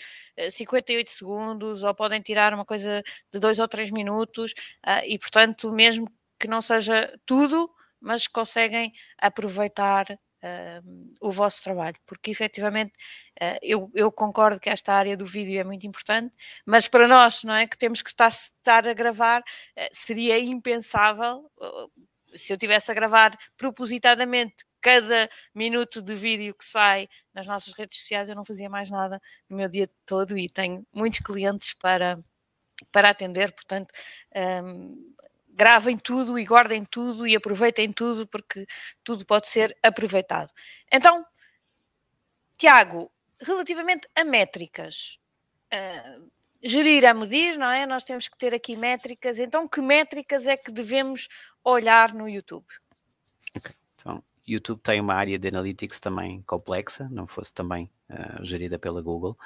[0.51, 3.03] 58 eh, segundos ou podem tirar uma coisa
[3.33, 4.53] de dois ou três minutos
[4.87, 6.07] uh, e, portanto, mesmo
[6.39, 12.93] que não seja tudo, mas conseguem aproveitar uh, o vosso trabalho, porque efetivamente
[13.41, 17.45] uh, eu, eu, concordo que esta área do vídeo é muito importante, mas para nós,
[17.45, 19.43] não é, que temos que estar, estar a gravar,
[19.93, 21.51] seria impensável
[22.35, 27.99] se eu tivesse a gravar propositadamente cada minuto de vídeo que sai nas nossas redes
[27.99, 32.19] sociais, eu não fazia mais nada no meu dia todo e tenho muitos clientes para,
[32.91, 33.93] para atender, portanto,
[34.65, 35.15] um,
[35.49, 38.67] gravem tudo e guardem tudo e aproveitem tudo, porque
[39.05, 40.51] tudo pode ser aproveitado.
[40.91, 41.25] Então,
[42.57, 45.19] Tiago, relativamente a métricas,
[45.73, 46.31] uh,
[46.63, 47.87] gerir a medir, não é?
[47.87, 51.29] Nós temos que ter aqui métricas, então que métricas é que devemos
[51.65, 52.67] olhar no YouTube?
[53.57, 53.80] Ok, então
[54.53, 59.39] YouTube tem uma área de analytics também complexa, não fosse também uh, gerida pela Google.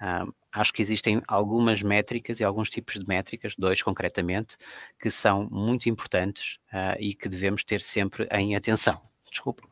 [0.00, 4.56] Uh, acho que existem algumas métricas e alguns tipos de métricas, dois concretamente,
[4.98, 9.00] que são muito importantes uh, e que devemos ter sempre em atenção.
[9.30, 9.62] Desculpa.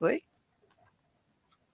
[0.00, 0.22] Oi?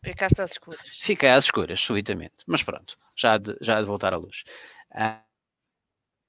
[0.05, 0.81] Ficaste às escuras.
[1.01, 2.37] Fiquei às escuras, subitamente.
[2.47, 4.45] Mas pronto, já há de, já de voltar à luz.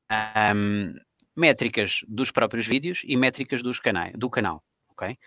[0.10, 0.96] Um,
[1.36, 5.18] métricas dos próprios vídeos e métricas dos canais, do canal, ok?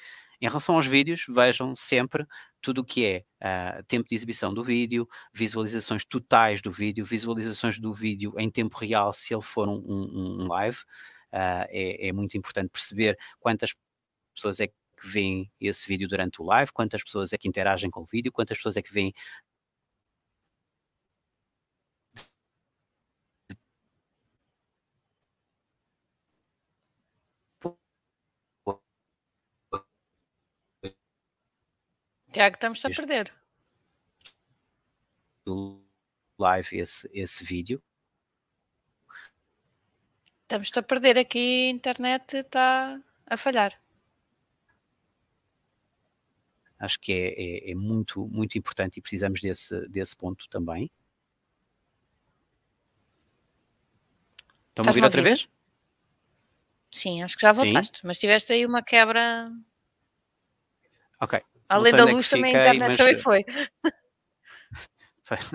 [0.40, 2.26] Em relação aos vídeos, vejam sempre
[2.62, 3.24] tudo o que é
[3.78, 8.78] uh, tempo de exibição do vídeo, visualizações totais do vídeo, visualizações do vídeo em tempo
[8.78, 10.78] real, se ele for um, um, um live.
[11.32, 13.74] Uh, é, é, muito importante perceber quantas
[14.34, 14.74] pessoas é que
[15.04, 18.56] veem esse vídeo durante o live, quantas pessoas é que interagem com o vídeo, quantas
[18.56, 19.12] pessoas é que veem
[32.32, 33.32] Tiago, estamos a perder.
[36.38, 37.82] Live esse, esse vídeo.
[40.42, 43.80] Estamos a perder aqui, a internet está a falhar.
[46.78, 50.90] Acho que é, é, é, muito, muito importante e precisamos desse, desse ponto também.
[54.70, 55.48] Estão a ouvir outra vez?
[56.90, 58.06] Sim, acho que já voltaste, Sim.
[58.06, 59.52] mas tiveste aí uma quebra.
[61.20, 61.42] Ok.
[61.70, 62.98] Além da é luz, também a internet mas...
[62.98, 63.44] também foi.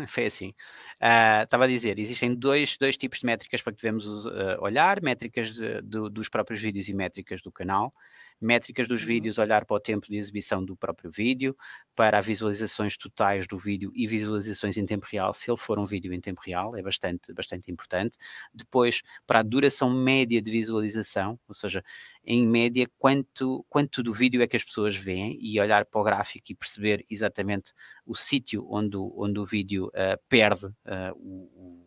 [0.07, 0.53] Foi, assim.
[1.01, 5.01] Uh, estava a dizer, existem dois, dois tipos de métricas para que devemos uh, olhar,
[5.01, 7.93] métricas de, de, dos próprios vídeos e métricas do canal.
[8.39, 9.07] Métricas dos uhum.
[9.07, 11.55] vídeos, olhar para o tempo de exibição do próprio vídeo,
[11.95, 16.13] para visualizações totais do vídeo e visualizações em tempo real, se ele for um vídeo
[16.13, 18.17] em tempo real, é bastante, bastante importante.
[18.53, 21.83] Depois, para a duração média de visualização, ou seja,
[22.25, 26.03] em média, quanto, quanto do vídeo é que as pessoas veem e olhar para o
[26.03, 27.71] gráfico e perceber exatamente
[28.05, 31.85] o sítio onde, onde o vídeo uh, perde uh, o,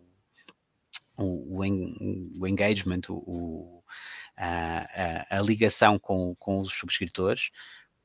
[1.19, 1.59] o,
[2.41, 3.83] o, engagement, o,
[4.39, 7.51] a, a, ligação com, com os subscritores,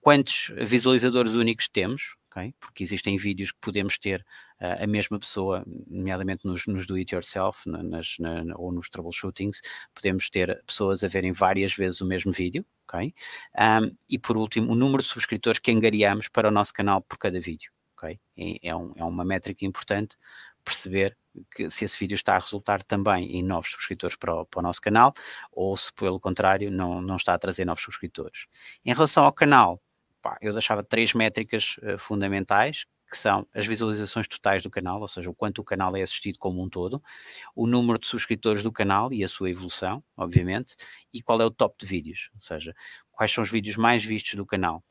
[0.01, 2.53] quantos visualizadores únicos temos, okay?
[2.59, 4.25] porque existem vídeos que podemos ter
[4.59, 9.61] uh, a mesma pessoa, nomeadamente nos, nos do-it-yourself nas, na, ou nos troubleshootings,
[9.93, 13.13] podemos ter pessoas a verem várias vezes o mesmo vídeo, ok?
[13.55, 17.17] Um, e por último, o número de subscritores que angariamos para o nosso canal por
[17.19, 18.19] cada vídeo, ok?
[18.37, 20.17] É, é, um, é uma métrica importante
[20.63, 21.15] perceber
[21.55, 24.63] que, se esse vídeo está a resultar também em novos subscritores para o, para o
[24.63, 25.13] nosso canal
[25.51, 28.45] ou se, pelo contrário, não, não está a trazer novos subscritores.
[28.85, 29.81] Em relação ao canal,
[30.21, 35.07] pá, eu deixava três métricas uh, fundamentais, que são as visualizações totais do canal, ou
[35.07, 37.01] seja, o quanto o canal é assistido como um todo,
[37.55, 40.75] o número de subscritores do canal e a sua evolução, obviamente,
[41.13, 42.73] e qual é o top de vídeos, ou seja,
[43.11, 44.83] quais são os vídeos mais vistos do canal.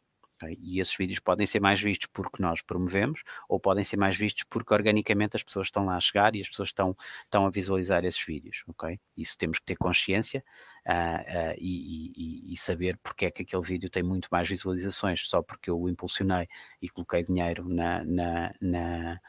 [0.51, 4.45] E esses vídeos podem ser mais vistos porque nós promovemos, ou podem ser mais vistos
[4.49, 8.05] porque organicamente as pessoas estão lá a chegar e as pessoas estão, estão a visualizar
[8.05, 8.63] esses vídeos.
[8.69, 8.99] Okay?
[9.17, 10.45] Isso temos que ter consciência
[10.87, 15.27] uh, uh, e, e, e, saber porque é que aquele vídeo tem muito mais visualizações,
[15.27, 16.49] só porque eu o impulsionei
[16.81, 19.21] e coloquei dinheiro na, na, na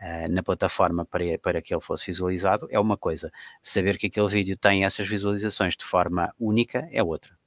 [0.00, 3.30] Uh, na plataforma para, para que ele fosse visualizado é uma coisa.
[3.62, 7.38] Saber que aquele vídeo tem essas visualizações de forma única é outra.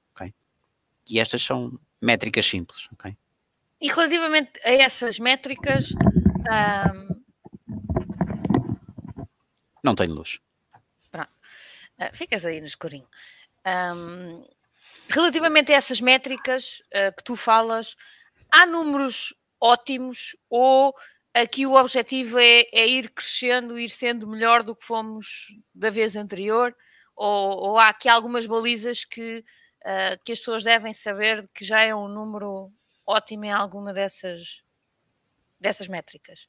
[1.10, 3.16] E estas são métricas simples, ok?
[3.80, 5.92] E relativamente a essas métricas.
[5.92, 7.18] Um...
[9.84, 10.40] Não tenho luz.
[11.12, 11.32] Pronto.
[12.00, 13.08] Uh, ficas aí no escurinho.
[13.66, 14.42] Um,
[15.10, 17.96] relativamente a essas métricas uh, que tu falas,
[18.52, 20.94] há números ótimos ou
[21.34, 26.16] aqui o objetivo é, é, ir crescendo, ir sendo melhor do que fomos da vez
[26.16, 26.76] anterior?
[27.16, 29.44] Ou, ou há aqui algumas balizas que
[29.86, 32.72] uh, que as pessoas devem saber que já é um número
[33.06, 34.62] ótimo em alguma dessas,
[35.60, 36.48] dessas métricas?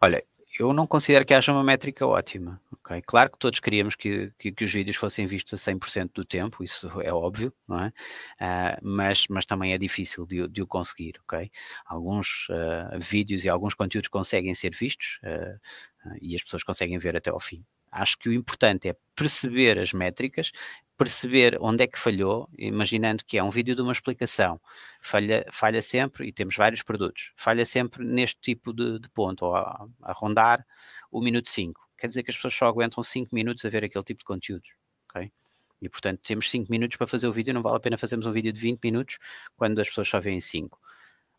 [0.00, 0.24] Olha,
[0.58, 2.60] eu não considero que haja uma métrica ótima.
[2.72, 3.00] Okay?
[3.02, 6.62] Claro que todos queríamos que, que, que, os vídeos fossem vistos a 100% do tempo,
[6.62, 7.88] isso é óbvio, não é?
[7.88, 11.14] Uh, mas, mas também é difícil de, de o conseguir.
[11.24, 11.50] Okay?
[11.86, 17.16] Alguns uh, vídeos e alguns conteúdos conseguem ser vistos uh, e as pessoas conseguem ver
[17.16, 17.64] até ao fim.
[17.90, 20.50] Acho que o importante é perceber as métricas,
[20.96, 24.60] perceber onde é que falhou, imaginando que é um vídeo de uma explicação,
[25.00, 29.56] falha, falha sempre, e temos vários produtos, falha sempre neste tipo de, de ponto, ou
[29.56, 30.64] a, a, rondar
[31.10, 31.80] o minuto 5.
[31.98, 34.64] Quer dizer que as pessoas só aguentam 5 minutos a ver aquele tipo de conteúdo,
[35.08, 35.32] ok?
[35.80, 38.32] E portanto temos 5 minutos para fazer o vídeo, não vale a pena fazermos um
[38.32, 39.18] vídeo de 20 minutos
[39.56, 40.78] quando as pessoas só veem 5.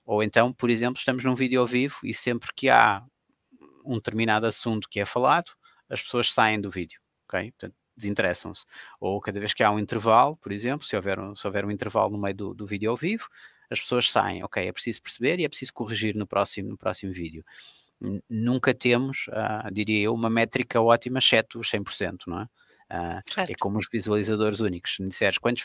[0.05, 3.03] Ou então, por exemplo, estamos num vídeo ao vivo e sempre que há
[3.85, 5.51] um determinado assunto que é falado,
[5.89, 7.51] as pessoas saem do vídeo, ok?
[7.51, 8.63] Portanto, desinteressam-se.
[8.99, 11.71] Ou cada vez que há um intervalo, por exemplo, se houver um, se houver um
[11.71, 13.27] intervalo no meio do, do vídeo ao vivo,
[13.69, 17.11] as pessoas saem, ok, é preciso perceber e é preciso corrigir no próximo, no próximo
[17.11, 17.43] vídeo.
[18.29, 22.47] Nunca temos, uh, diria eu, uma métrica ótima, exceto os 100%, não é?
[22.91, 24.95] Uh, é como os visualizadores únicos.
[24.95, 25.63] Se disseres quantas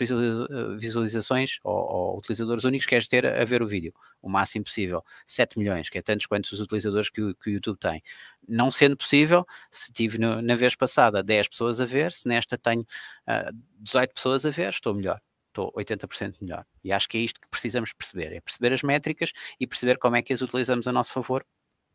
[0.79, 5.59] visualizações ou, ou, utilizadores únicos queres ter a ver o vídeo, o máximo possível, 7
[5.59, 8.03] milhões, que é tantos quantos os utilizadores que o, que o YouTube tem.
[8.49, 12.57] Não sendo possível, se tive no, na vez passada 10 pessoas a ver, se nesta
[12.57, 15.21] tenho uh, 18 pessoas a ver, estou melhor
[15.59, 16.65] estou 80% melhor.
[16.85, 20.17] E acho que é isto que precisamos perceber: é perceber as métricas e perceber como
[20.17, 21.45] é que as utilizamos a nosso favor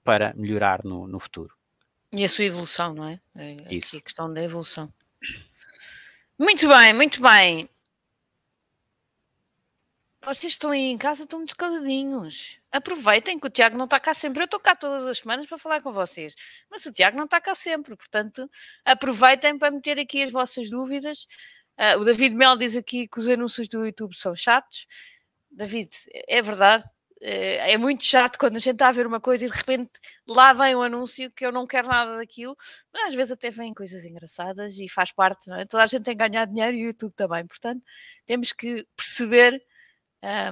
[0.04, 1.56] para melhorar no, no futuro.
[2.12, 3.20] E a sua evolução, não é?
[3.36, 3.98] é Isso.
[3.98, 4.88] a questão da evolução.
[6.38, 7.70] Muito bem, muito bem.
[10.26, 12.58] Vocês estão aí em casa, estão muito caladinhos.
[12.72, 14.42] Aproveitem que o Tiago não está cá sempre.
[14.42, 16.34] Eu estou cá todas as semanas para falar com vocês,
[16.72, 17.96] mas o Tiago não está cá sempre.
[17.98, 18.50] Portanto,
[18.86, 21.28] aproveitem para meter aqui as vossas dúvidas.
[21.78, 24.88] Uh, o David Mel diz aqui que os anúncios do YouTube são chatos.
[25.52, 25.90] David,
[26.28, 26.86] é verdade.
[27.26, 29.92] Eh, é muito chato quando a gente está a ver uma coisa e de repente
[30.28, 32.54] lá vem um anúncio que eu não quero nada daquilo,
[32.94, 35.66] mas às vezes até vêm coisas engraçadas e faz parte, não é?
[35.66, 37.82] Toda a gente tem que ganhar dinheiro e o YouTube também, portanto
[38.26, 39.64] temos que perceber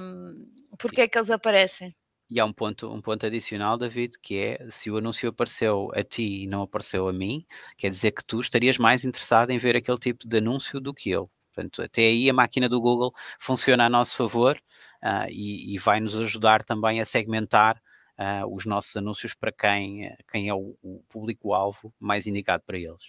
[0.00, 0.46] um,
[0.78, 1.94] porque é que eles aparecem.
[2.30, 6.02] E há um ponto, um ponto adicional, David, que é se o anúncio apareceu a
[6.02, 7.44] ti e não apareceu a mim,
[7.76, 11.10] quer dizer que tu estarias mais interessado em ver aquele tipo de anúncio do que
[11.10, 11.30] eu.
[11.54, 14.58] Portanto, até aí a máquina do Google funciona a nosso favor
[15.02, 17.80] uh, e, e, vai nos ajudar também a segmentar
[18.18, 23.02] uh, os nossos anúncios para quem, quem é o, o público-alvo mais indicado para eles.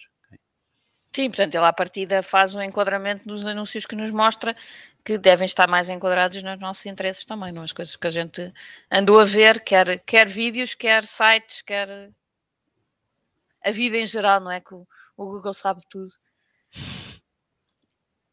[1.14, 4.56] Sim, portanto, ele à partida faz um enquadramento dos anúncios que nos mostra
[5.04, 8.52] que devem estar mais enquadrados nos nossos interesses também, não as coisas que a gente
[8.90, 12.10] andou a ver, quer, quer vídeos, quer sites, quer
[13.64, 14.60] a vida em geral, não é?
[14.60, 14.84] Que o,
[15.16, 16.10] o Google sabe tudo.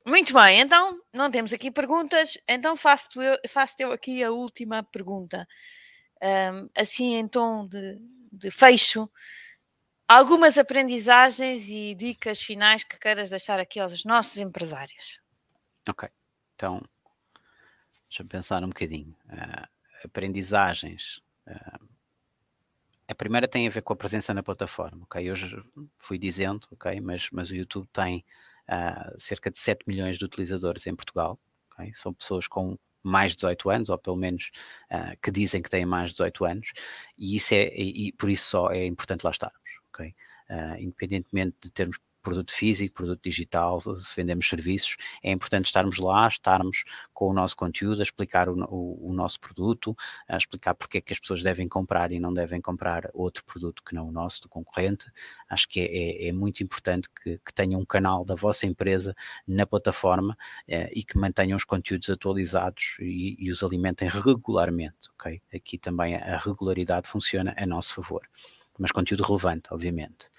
[0.05, 4.81] Muito bem, então não temos aqui perguntas, então faço-te eu, faço eu aqui a última
[4.83, 5.47] pergunta.
[6.21, 7.99] Um, assim, em tom de,
[8.31, 9.09] de, fecho,
[10.07, 15.19] algumas aprendizagens e dicas finais que queiras deixar aqui aos nossos empresários.
[15.87, 16.09] Ok,
[16.55, 16.81] então
[18.09, 19.15] deixa-me pensar um bocadinho.
[19.25, 19.67] Uh,
[20.03, 21.21] aprendizagens.
[21.47, 21.87] Uh,
[23.07, 25.31] a primeira tem a ver com a presença na plataforma, ok?
[25.31, 25.63] Hoje
[25.97, 28.25] fui dizendo, ok, mas, mas o YouTube tem
[28.71, 31.39] uh, cerca de 7 milhões de utilizadores em Portugal.
[31.73, 31.91] Okay?
[31.93, 34.51] São pessoas com mais de 18 anos, ou pelo menos
[34.91, 36.71] uh, que dizem que têm mais de 18 anos,
[37.17, 39.59] e, isso é, e, e por isso só é importante lá estarmos.
[39.89, 40.15] Okay?
[40.49, 46.27] Uh, independentemente de termos produto físico, produto digital, se vendemos serviços, é importante estarmos lá,
[46.27, 49.95] estarmos com o nosso conteúdo, a explicar o, o, o, nosso produto,
[50.27, 53.83] a explicar porque é que as pessoas devem comprar e não devem comprar outro produto
[53.83, 55.05] que não o nosso, do concorrente.
[55.49, 59.15] Acho que é, é, é muito importante que, que tenham um canal da vossa empresa
[59.47, 65.41] na plataforma eh, e que mantenham os conteúdos atualizados e, e os alimentem regularmente, ok?
[65.53, 68.21] Aqui também a regularidade funciona a nosso favor,
[68.77, 70.29] mas conteúdo relevante, obviamente.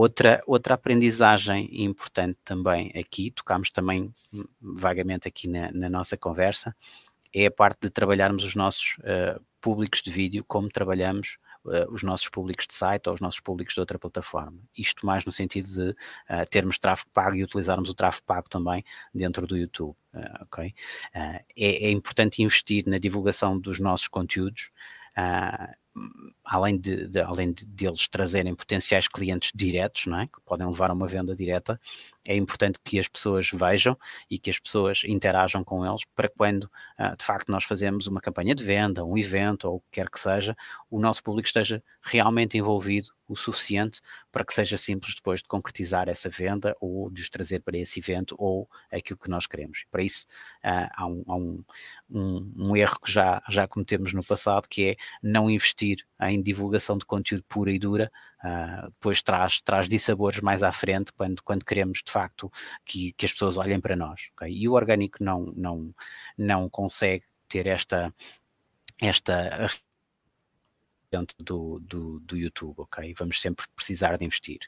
[0.00, 4.14] Outra, outra aprendizagem importante também aqui, tocámos também
[4.60, 6.72] vagamente aqui na, na nossa conversa,
[7.34, 12.04] é a parte de trabalharmos os nossos uh, públicos de vídeo como trabalhamos uh, os
[12.04, 14.60] nossos públicos de site ou os nossos públicos de outra plataforma.
[14.72, 18.84] Isto mais no sentido de uh, termos tráfego pago e utilizarmos o tráfego pago também
[19.12, 19.96] dentro do YouTube.
[20.42, 20.72] okay?
[21.12, 24.70] É, é, importante investir na divulgação dos nossos conteúdos
[26.44, 30.26] além de, de além de, de, eles trazerem potenciais clientes diretos, não é?
[30.26, 31.78] que podem levar a uma venda direta,
[32.24, 33.96] é importante que as pessoas vejam
[34.30, 38.20] e que as pessoas interajam com eles para quando uh, de facto nós fazemos uma
[38.20, 40.54] campanha de venda, um evento ou o que quer que seja,
[40.90, 46.08] o nosso público esteja realmente envolvido o suficiente para que seja simples depois de concretizar
[46.08, 49.84] essa venda ou de os trazer para esse evento ou aquilo que nós queremos.
[49.90, 50.26] Para isso
[50.64, 51.64] uh, há, um, há um,
[52.10, 55.87] um, um, erro que já, já cometemos no passado que é não investir
[56.22, 58.10] em divulgação de conteúdo pura e dura,
[58.44, 62.50] uh, depois traz, traz dissabores mais à frente quando, quando queremos de facto
[62.84, 64.28] que, que as pessoas olhem para nós.
[64.34, 64.52] Okay?
[64.52, 65.94] E o orgânico não, não,
[66.36, 68.12] não consegue ter esta,
[69.00, 69.68] esta
[71.10, 73.14] dentro do, do, do YouTube, ok?
[73.18, 74.60] Vamos sempre precisar de investir.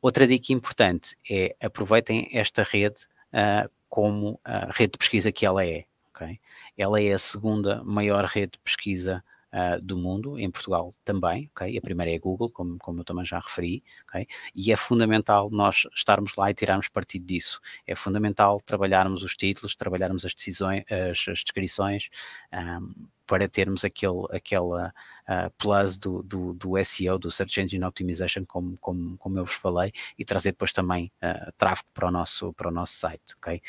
[0.00, 5.64] Outra dica importante é aproveitem esta rede uh, como a rede de pesquisa que ela
[5.64, 6.40] é, ok?
[6.76, 11.76] Ela é a segunda maior rede de pesquisa uh, do mundo, em Portugal também, ok?
[11.76, 14.26] A primeira é a Google, como, como eu também já referi, ok?
[14.54, 17.60] E é fundamental nós estarmos lá e tirarmos partido disso.
[17.86, 22.08] É fundamental trabalharmos os títulos, trabalharmos as decisões, as, as descrições,
[22.52, 22.92] um,
[23.26, 24.92] para termos aquele, aquela
[25.28, 29.54] uh, plus do, do, do, SEO, do Search Engine Optimization, como, como, como eu vos
[29.54, 33.62] falei, e trazer depois também uh, tráfego para o nosso, para o nosso site, ok?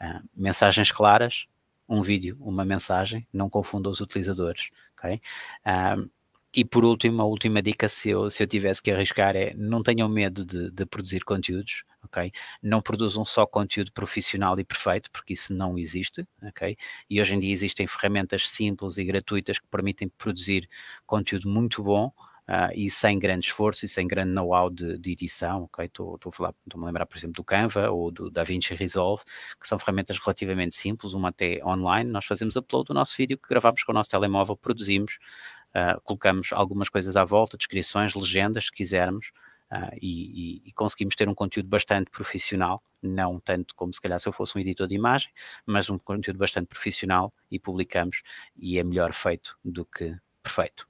[0.00, 1.46] Uh, mensagens claras,
[1.88, 5.20] um vídeo, uma mensagem, não confunda os utilizadores, ok?
[5.66, 6.10] Um,
[6.54, 9.82] e por último, a última dica, se eu, se eu tivesse que arriscar, é não
[9.82, 12.32] tenham medo de, de produzir conteúdos, ok?
[12.62, 16.76] Não produzam só conteúdo profissional e perfeito, porque isso não existe, ok?
[17.08, 20.68] E hoje em dia existem ferramentas simples e gratuitas que permitem produzir
[21.06, 22.10] conteúdo muito bom
[22.48, 25.84] Uh, e sem grande esforço e sem grande know-how de, de, edição, ok?
[25.84, 29.22] Estou a falar, estou-me a lembrar, por exemplo, do Canva ou do DaVinci Resolve,
[29.60, 33.50] que são ferramentas relativamente simples, uma até online, nós fazemos upload do nosso vídeo que
[33.50, 35.18] gravamos com o nosso telemóvel, produzimos,
[35.74, 39.30] uh, colocamos algumas coisas à volta, descrições, legendas, se quisermos,
[39.70, 44.26] uh, e, e, conseguimos ter um conteúdo bastante profissional, não tanto como se calhar se
[44.26, 45.30] eu fosse um editor de imagem,
[45.66, 48.22] mas um conteúdo bastante profissional e publicamos,
[48.56, 50.88] e é melhor feito do que perfeito.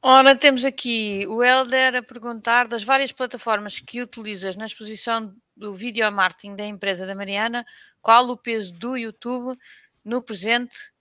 [0.00, 5.74] Ora, temos aqui o Helder a perguntar das várias plataformas que utilizas na exposição do
[5.74, 7.66] vídeo marketing da empresa da Mariana,
[8.00, 9.58] qual o peso do YouTube
[10.04, 10.92] no presente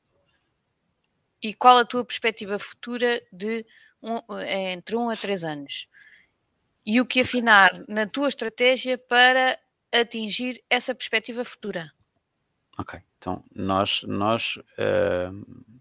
[1.41, 3.63] e qual a tua perspectiva futura de
[4.01, 5.87] um, entre 1 um a 3 anos?
[6.83, 9.59] E o que afinar na tua estratégia para
[9.93, 11.91] atingir essa perspectiva futura?
[12.79, 15.76] Ok, então nós, nós uh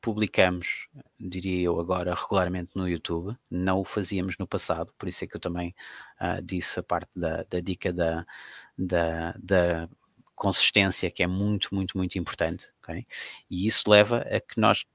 [0.00, 0.88] publicamos,
[1.18, 5.36] diria eu agora, regularmente no YouTube, não o fazíamos no passado, por isso é que
[5.36, 5.74] eu também
[6.20, 8.26] uh, disse a parte da, da dica da,
[8.76, 9.88] da, da,
[10.34, 13.06] consistência, que é muito, muito, muito importante, okay?
[13.50, 14.86] e isso leva a que nós,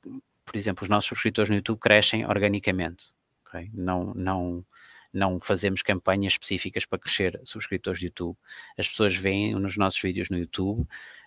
[0.43, 3.13] por exemplo, os nossos subscritores no YouTube crescem organicamente,
[3.47, 3.69] okay?
[3.71, 4.65] não, não,
[5.13, 8.35] não fazemos campanhas específicas para crescer subscritores de YouTube.
[8.77, 10.85] As pessoas veem nos nossos vídeos no YouTube,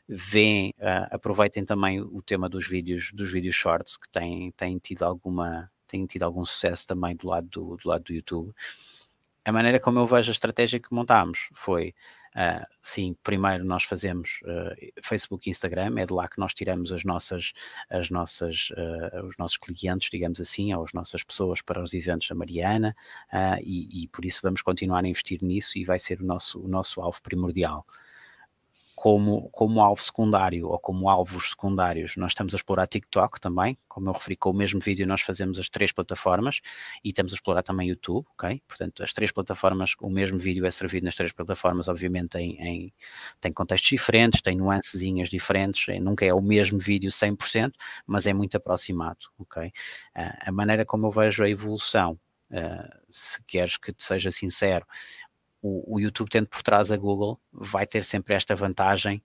[0.08, 5.04] veem, uh, aproveitem também o tema dos vídeos, dos vídeos shorts, que têm, têm tido
[5.04, 8.54] alguma, têm tido algum sucesso também do lado do, do lado do YouTube.
[9.44, 11.94] A maneira como eu vejo a estratégia que montámos foi,
[12.36, 16.90] uh, sim, primeiro nós fazemos uh, Facebook e Instagram, é de lá que nós tiramos
[16.92, 17.52] as nossas,
[17.90, 18.70] as nossas,
[19.26, 22.94] os nossos clientes, digamos assim, ou as nossas pessoas para os eventos da Mariana,
[23.62, 26.68] e, e, por isso vamos continuar a investir nisso e vai ser o nosso, o
[26.68, 27.86] nosso alvo primordial
[29.00, 34.08] como, como alvo secundário ou como alvos secundários, nós estamos a explorar TikTok também, como
[34.08, 36.60] eu referi, com o mesmo vídeo nós fazemos as três plataformas
[37.04, 38.60] e estamos a explorar também YouTube, ok?
[38.66, 42.92] Portanto, as três plataformas, o mesmo vídeo é servido nas três plataformas, obviamente em, em
[43.40, 47.70] tem contextos diferentes, tem nuancezinhas diferentes, é, nunca é o mesmo vídeo 100%,
[48.04, 49.68] mas é muito aproximado, ok?
[49.68, 49.70] Uh,
[50.40, 52.18] a maneira como eu vejo a evolução
[52.50, 54.86] Uh, se queres que te seja sincero,
[55.62, 59.22] o, o, YouTube tendo por trás a Google, vai ter sempre esta vantagem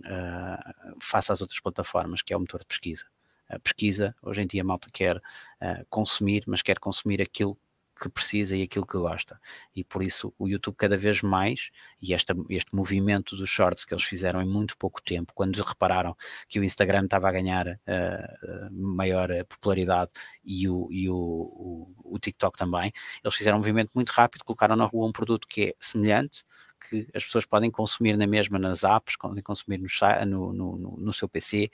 [0.00, 3.06] uh, face às outras plataformas, que é o motor de pesquisa.
[3.48, 7.56] A pesquisa, hoje em dia a malta quer uh, consumir, mas quer consumir aquilo
[8.00, 9.40] que precisa e aquilo que gosta.
[9.74, 11.70] E por isso o YouTube cada vez mais,
[12.00, 16.16] e esta, este movimento dos shorts que eles fizeram em muito pouco tempo, quando repararam
[16.48, 20.10] que o Instagram estava a ganhar uh, maior popularidade
[20.44, 22.92] e, o, e o, o, o, TikTok também,
[23.24, 26.44] eles fizeram um movimento muito rápido, colocaram na rua um produto que é semelhante,
[26.88, 31.12] que as pessoas podem consumir na mesma nas apps, podem consumir no, no, no, no
[31.12, 31.70] seu PC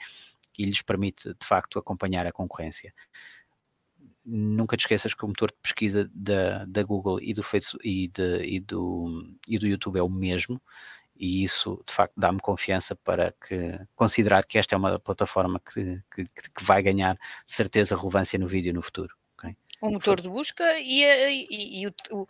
[0.59, 2.95] e lhes permite de facto acompanhar a concorrência
[4.25, 8.09] nunca te esqueças que o motor de pesquisa da, da Google e do, Facebook, e,
[8.09, 10.61] de, e, do, e do YouTube é o mesmo,
[11.16, 16.01] e isso de facto dá-me confiança para que, considerar que esta é uma plataforma que,
[16.14, 19.14] que, que vai ganhar certeza relevância no vídeo no futuro.
[19.39, 19.57] Okay?
[19.81, 22.27] O motor de busca e, e, e o, o,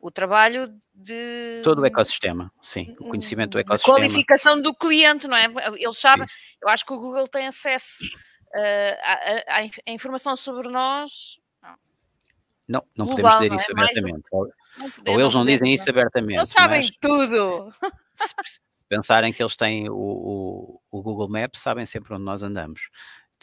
[0.00, 1.60] o, trabalho de.
[1.62, 2.94] Todo o ecossistema, sim.
[2.98, 3.98] O conhecimento do ecossistema.
[3.98, 5.46] Qualificação do cliente, não é?
[5.78, 6.26] Eles sabem,
[6.62, 8.04] eu acho que o Google tem acesso
[8.54, 11.38] a, a, a, informação sobre nós.
[12.66, 13.56] Não, não podemos dizer é?
[13.56, 14.28] isso abertamente.
[14.32, 14.48] ou,
[15.06, 16.36] ou eles não dizem isso abertamente.
[16.38, 17.70] Eles sabem tudo.
[18.14, 22.42] Se, se, pensarem que eles têm o, o, o Google Maps, sabem sempre onde nós
[22.42, 22.88] andamos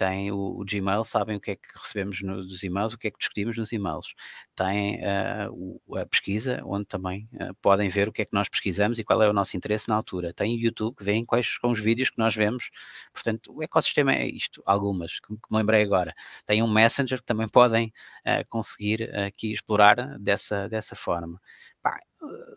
[0.01, 3.11] têm o, o, Gmail, sabem o que é que recebemos nos e-mails, o que é
[3.11, 4.15] que discutimos nos e-mails.
[4.55, 8.49] Têm uh, o, a pesquisa, onde também uh, podem ver o que é que nós
[8.49, 10.33] pesquisamos e qual é o nosso interesse na altura.
[10.33, 12.71] Tem o YouTube, que veem quais são os vídeos que nós vemos.
[13.13, 16.15] Portanto, o ecossistema é isto, algumas, que, que me lembrei agora.
[16.47, 17.93] Tem um Messenger que também podem
[18.25, 21.39] uh, conseguir aqui explorar dessa, dessa forma.
[21.81, 21.99] Pá,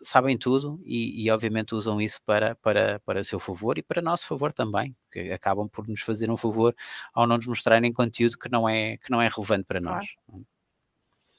[0.03, 4.01] sabem tudo e, e, obviamente usam isso para, para, para o seu favor e para
[4.01, 6.75] nosso favor também, que acabam por nos fazer um favor
[7.11, 10.05] ao não nos mostrarem conteúdo que não é, que não é relevante para claro.
[10.29, 10.45] nós.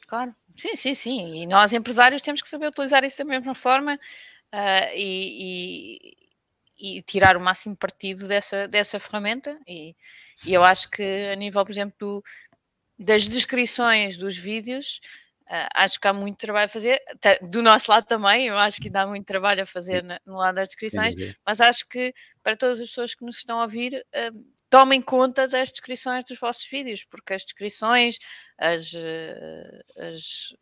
[0.06, 1.42] Claro, sim, sim, sim.
[1.42, 6.16] E nós, empresários, temos que saber utilizar isso da mesma forma uh, e,
[6.78, 9.58] e, e, tirar o máximo partido dessa, dessa ferramenta.
[9.66, 9.96] E,
[10.44, 12.24] e eu acho que, a nível, por exemplo, do,
[12.98, 15.00] das descrições dos vídeos,
[15.48, 17.00] Uh, acho que há muito trabalho a fazer,
[17.42, 20.56] do nosso lado também, eu acho que dá muito trabalho a fazer na, no lado
[20.56, 21.14] das descrições,
[21.46, 25.46] mas acho que para todas as pessoas que nos estão a ouvir, uh, tomem conta
[25.46, 28.18] das descrições dos vossos vídeos, porque as descrições,
[28.58, 30.56] as, uh, as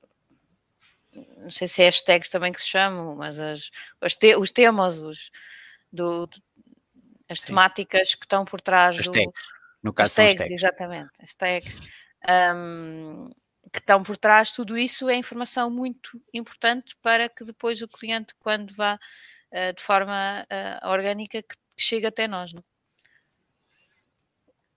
[1.39, 3.71] não sei se é hashtags também que se chamam, mas as,
[4.01, 5.31] as te, os temas, os,
[5.93, 6.29] do,
[7.29, 7.47] as Sim.
[7.47, 9.13] temáticas que estão por trás as do.
[9.13, 9.43] Tags.
[9.83, 10.51] No caso, as tags, tags.
[10.51, 11.81] exatamente, as tags.
[12.29, 13.31] Um,
[13.75, 18.33] que estão por trás, tudo isso é informação muito importante para que depois o cliente,
[18.39, 22.53] quando vá uh, de forma uh, orgânica, que chegue até nós.
[22.53, 22.63] Não?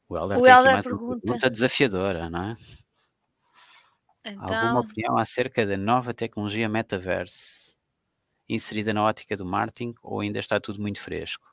[0.09, 1.21] O Helder, o Helder pergunta...
[1.21, 2.57] pergunta desafiadora, não é?
[4.25, 4.57] Então...
[4.57, 7.75] Alguma opinião acerca da nova tecnologia metaverse
[8.49, 11.45] inserida na ótica do marketing ou ainda está tudo muito fresco?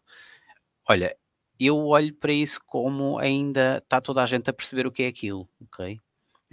[0.89, 1.15] Olha,
[1.61, 5.09] eu olho para isso como ainda está toda a gente a perceber o que é
[5.09, 6.01] aquilo, ok?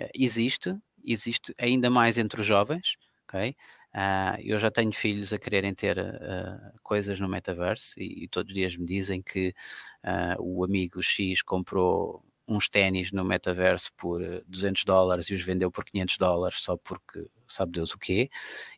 [0.02, 0.76] Eh, existe,
[1.06, 2.98] existe ainda mais entre os jovens,
[3.28, 3.56] ok?
[3.94, 8.50] Uh, eu já tenho filhos a quererem ter uh, coisas no metaverse e, e, todos
[8.50, 9.54] os dias me dizem que
[10.06, 15.70] uh, o amigo X comprou uns ténis no metaverso por 200 dólares e os vendeu
[15.70, 18.30] por 500 dólares só porque sabe Deus o quê.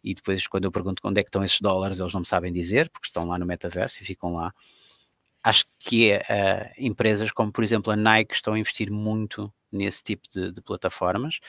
[0.04, 2.52] E depois, quando eu pergunto onde é que estão esses dólares, eles não me sabem
[2.52, 4.54] dizer, porque estão lá no metaverso e ficam lá.
[5.44, 10.28] Acho que uh, empresas como, por exemplo, a Nike estão a investir muito nesse tipo
[10.32, 11.40] de, de plataformas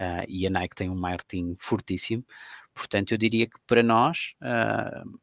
[0.00, 2.24] uh, e a Nike tem um marketing fortíssimo.
[2.72, 5.18] Portanto, eu diria que para nós, uh,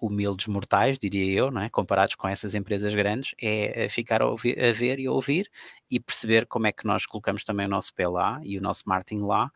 [0.00, 1.68] humildes mortais, diria eu, não é?
[1.68, 5.50] comparados com essas empresas grandes, é ficar a, ouvir, a, ver e a ouvir
[5.90, 8.84] e perceber como é que nós colocamos também o nosso pé lá e o nosso
[8.86, 9.50] marketing lá,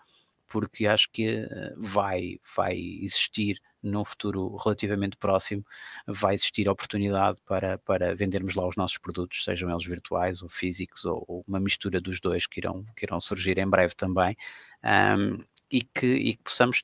[0.46, 5.64] porque acho que eh, vai, vai existir num futuro relativamente próximo,
[6.06, 11.04] vai existir oportunidade para, para vendermos lá os nossos produtos, sejam eles virtuais ou físicos,
[11.04, 14.36] ou, ou uma mistura dos dois que irão, que irão surgir em breve também,
[14.82, 15.38] um,
[15.70, 16.82] e, que, e que possamos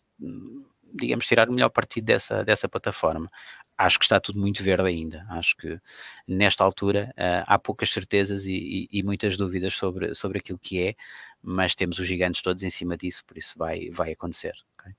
[0.92, 3.30] digamos, tirar o melhor partido dessa, dessa plataforma.
[3.78, 5.26] Acho que está tudo muito verde ainda.
[5.30, 5.80] Acho que
[6.26, 10.88] nesta altura uh, há poucas certezas e, e, e, muitas dúvidas sobre, sobre aquilo que
[10.88, 10.94] é,
[11.42, 14.54] mas temos os gigantes todos em cima disso, por isso vai, vai acontecer.
[14.78, 14.94] Okay?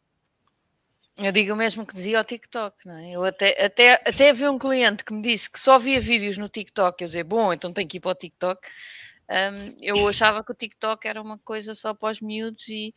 [1.23, 3.11] Eu digo o mesmo que dizia ao TikTok, não é?
[3.11, 6.49] Eu até, até, até vi um cliente que me disse que só via vídeos no
[6.49, 7.03] TikTok.
[7.03, 8.67] Eu dizia, bom, então tenho que ir para o TikTok.
[9.29, 12.93] Um, eu achava que o TikTok era uma coisa só para os miúdos e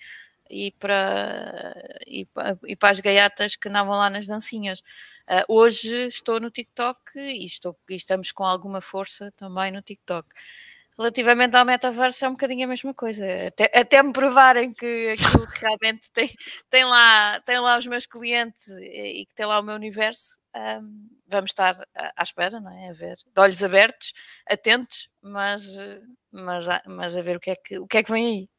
[0.50, 1.74] e para,
[2.06, 2.26] e,
[2.66, 4.80] e para as gaiatas que andavam lá nas dancinhas.
[5.28, 10.28] Uh, hoje estou no TikTok e, estou, e estamos com alguma força também no TikTok.
[10.98, 15.44] Relativamente ao metaverso é um bocadinho a mesma coisa, até, até me provarem que aquilo
[15.60, 16.30] realmente tem,
[16.70, 20.36] tem, lá, tem lá os meus clientes e, e que tem lá o meu universo,
[20.54, 22.90] um, vamos estar à, espera, não é?
[22.90, 24.12] A ver, de olhos abertos,
[24.48, 25.64] atentos, mas,
[26.30, 28.53] mas, mas a ver o que é que, o que, é que vem aí.